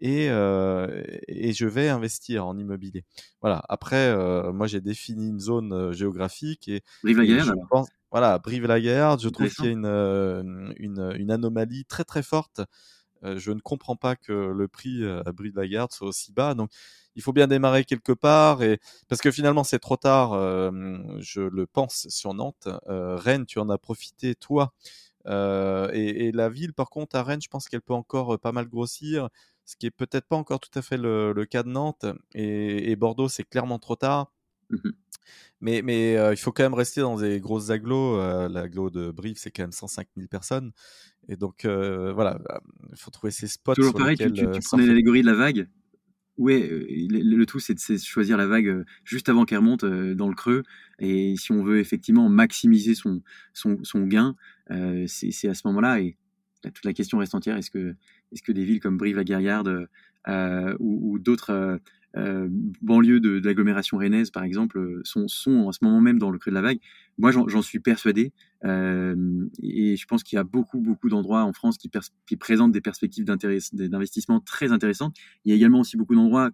[0.00, 3.04] et, euh, et je vais investir en immobilier.
[3.40, 3.62] Voilà.
[3.68, 7.58] Après, euh, moi, j'ai défini une zone euh, géographique et, Brive-la-Gaillarde.
[8.10, 9.20] Voilà, Brive-la-Gaillarde.
[9.20, 12.60] Je trouve qu'il y a une, euh, une, une anomalie très très forte
[13.36, 16.32] je ne comprends pas que le prix euh, à Brie de la Garde soit aussi
[16.32, 16.54] bas.
[16.54, 16.70] Donc,
[17.16, 20.32] il faut bien démarrer quelque part et parce que finalement c'est trop tard.
[20.32, 20.70] Euh,
[21.20, 24.72] je le pense sur Nantes, Rennes, tu en as profité toi.
[25.26, 29.28] Et, la ville, par contre, à Rennes, je pense qu'elle peut encore pas mal grossir,
[29.64, 32.04] ce qui est peut-être pas encore tout à fait le, cas de Nantes.
[32.34, 34.32] Et, Bordeaux, c'est clairement trop tard.
[34.70, 34.90] Mmh
[35.60, 38.18] mais, mais il faut quand même rester dans des grosses agglos.
[38.48, 40.72] L'agglo de Brive, c'est quand même 105 000 personnes.
[41.28, 42.60] Et donc, euh, voilà, bah,
[42.92, 43.74] il faut trouver ces spots.
[43.74, 45.68] Toujours pareil, tu, tu, euh, prenais l'allégorie de la vague?
[46.40, 50.62] Euh, le, tout, c'est de choisir la vague juste avant qu'elle remonte dans le creux.
[50.98, 53.22] Et si on veut effectivement maximiser son,
[53.52, 54.34] son, son gain,
[55.06, 56.00] c'est à ce moment-là.
[56.00, 56.16] Et
[56.62, 57.94] toute la question reste entière est-ce que,
[58.32, 59.88] est -ce que des villes comme Brive-la-Gaillarde
[60.26, 61.80] ou, ou d'autres
[62.16, 62.48] euh,
[62.80, 65.26] banlieues de, l'agglomération rennaise, par exemple, euh, sont,
[65.66, 66.78] en ce moment même dans le creux de la vague.
[67.18, 68.32] Moi, j'en suis persuadé.
[68.64, 71.90] Euh, et je pense qu'il y a beaucoup, beaucoup d'endroits en France qui,
[72.26, 75.16] qui, présentent des perspectives d'investissement très intéressantes.
[75.44, 76.50] Il y a également aussi beaucoup d'endroits,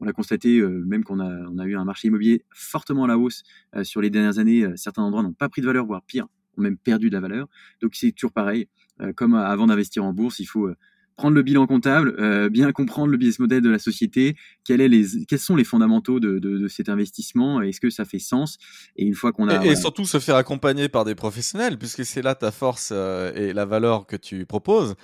[0.00, 3.06] on l'a constaté, euh, même qu'on a, on a eu un marché immobilier fortement à
[3.06, 3.42] la hausse
[3.82, 4.66] sur les dernières années.
[4.76, 6.26] certains endroits n'ont pas pris de valeur, voire pire,
[6.58, 7.48] ont même perdu de la valeur.
[7.80, 8.68] Donc c'est toujours pareil.
[9.14, 10.70] comme avant d'investir en bourse, il faut
[11.16, 14.88] prendre le bilan comptable, euh, bien comprendre le business model de la société, quel est
[14.88, 18.58] les, quels sont les fondamentaux de, de, de cet investissement, est-ce que ça fait sens?
[18.96, 19.64] Et une fois qu'on a...
[19.64, 23.52] Et, surtout se faire accompagner par des professionnels, puisque c'est là ta force euh, et
[23.52, 24.94] la valeur que tu proposes,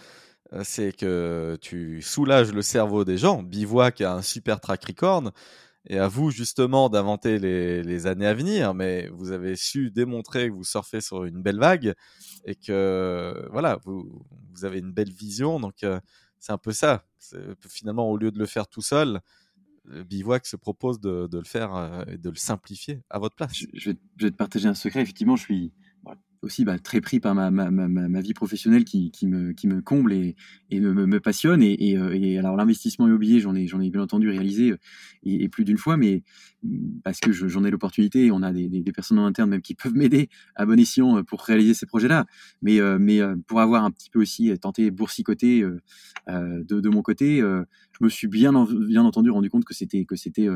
[0.52, 3.42] euh, c'est que tu soulages le cerveau des gens.
[3.42, 5.32] Bivouac a un super track record,
[5.86, 10.48] et à vous justement d'inventer les, les, années à venir, mais vous avez su démontrer
[10.48, 11.94] que vous surfez sur une belle vague
[12.44, 14.24] et que voilà, vous,
[14.54, 15.58] vous avez une belle vision.
[15.58, 16.00] Donc euh,
[16.38, 17.04] c'est un peu ça.
[17.68, 19.20] Finalement, au lieu de le faire tout seul,
[19.84, 23.54] Bivouac se propose de, de le faire euh, et de le simplifier à votre place.
[23.54, 25.02] Je, je, vais, je, vais, te partager un secret.
[25.02, 25.72] Effectivement, je suis
[26.42, 29.68] aussi bah, très pris par ma, ma, ma, ma, vie professionnelle qui, qui, me, qui
[29.68, 30.34] me comble et,
[30.70, 31.62] et me, me, passionne.
[31.62, 34.78] Et, euh, et alors l'investissement immobilier, j'en ai, j'en ai bien entendu réalisé euh,
[35.24, 36.22] et, plus d'une fois, mais
[36.64, 39.74] mm, parce que j'en ai l'opportunité, on a des, des, personnes en interne même qui
[39.82, 42.26] peuvent m'aider à bon escient euh, pour réaliser ces projets-là.
[42.60, 45.62] Mais, mais pour avoir un petit peu aussi tenté boursicoter
[46.28, 48.52] de, de mon côté, je me suis bien,
[48.88, 50.48] bien entendu rendu compte que c'était que c'était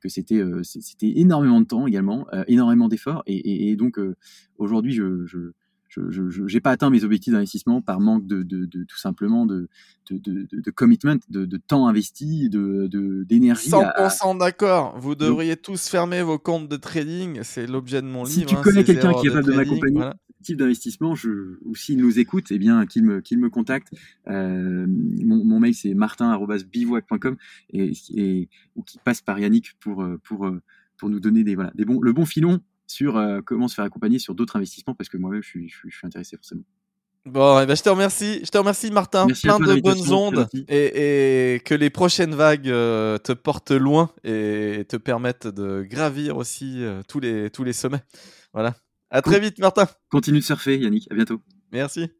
[0.00, 3.98] que c'était euh, c'était énormément de temps également, euh, énormément d'efforts, et, et, et, donc
[3.98, 4.16] euh,
[4.58, 5.52] aujourd'hui je, je
[5.92, 9.68] je n'ai pas atteint mes objectifs d'investissement par manque de, de, de, tout simplement de,
[10.08, 13.70] de, commitment, de, temps investi, de d'énergie.
[13.70, 14.96] 100% d'accord.
[15.00, 17.40] Vous devriez tous fermer vos comptes de trading.
[17.42, 18.50] C'est l'objet de mon si livre.
[18.50, 21.98] Si tu connais quelqu'un qui est capable de m'accompagner, voilà type d'investissement, je, ou s'il
[21.98, 23.88] nous écoute, eh bien, qu'il me, qu'il me contacte.
[24.28, 27.36] Euh, mon, mon, mail, c'est martin.bivouac.com
[27.72, 30.50] et, et, ou qu'il passe par Yannick pour, pour,
[30.96, 32.60] pour nous donner des, voilà, des bons, le bon filon
[32.90, 35.76] sur euh, comment se faire accompagner sur d'autres investissements parce que moi-même, je suis, je,
[35.76, 36.62] suis, je suis intéressé forcément.
[37.26, 40.48] Bon, eh ben, je te remercie, je te remercie Martin, Merci plein de bonnes ondes
[40.68, 46.38] et, et, que les prochaines vagues euh, te portent loin et te permettent de gravir
[46.38, 48.02] aussi euh, tous les tous les sommets.
[48.54, 48.74] Voilà.
[49.10, 49.88] À très vite, Martin.
[50.08, 51.10] Continue de surfer, Yannick.
[51.10, 51.40] À bientôt.
[51.72, 52.10] Merci.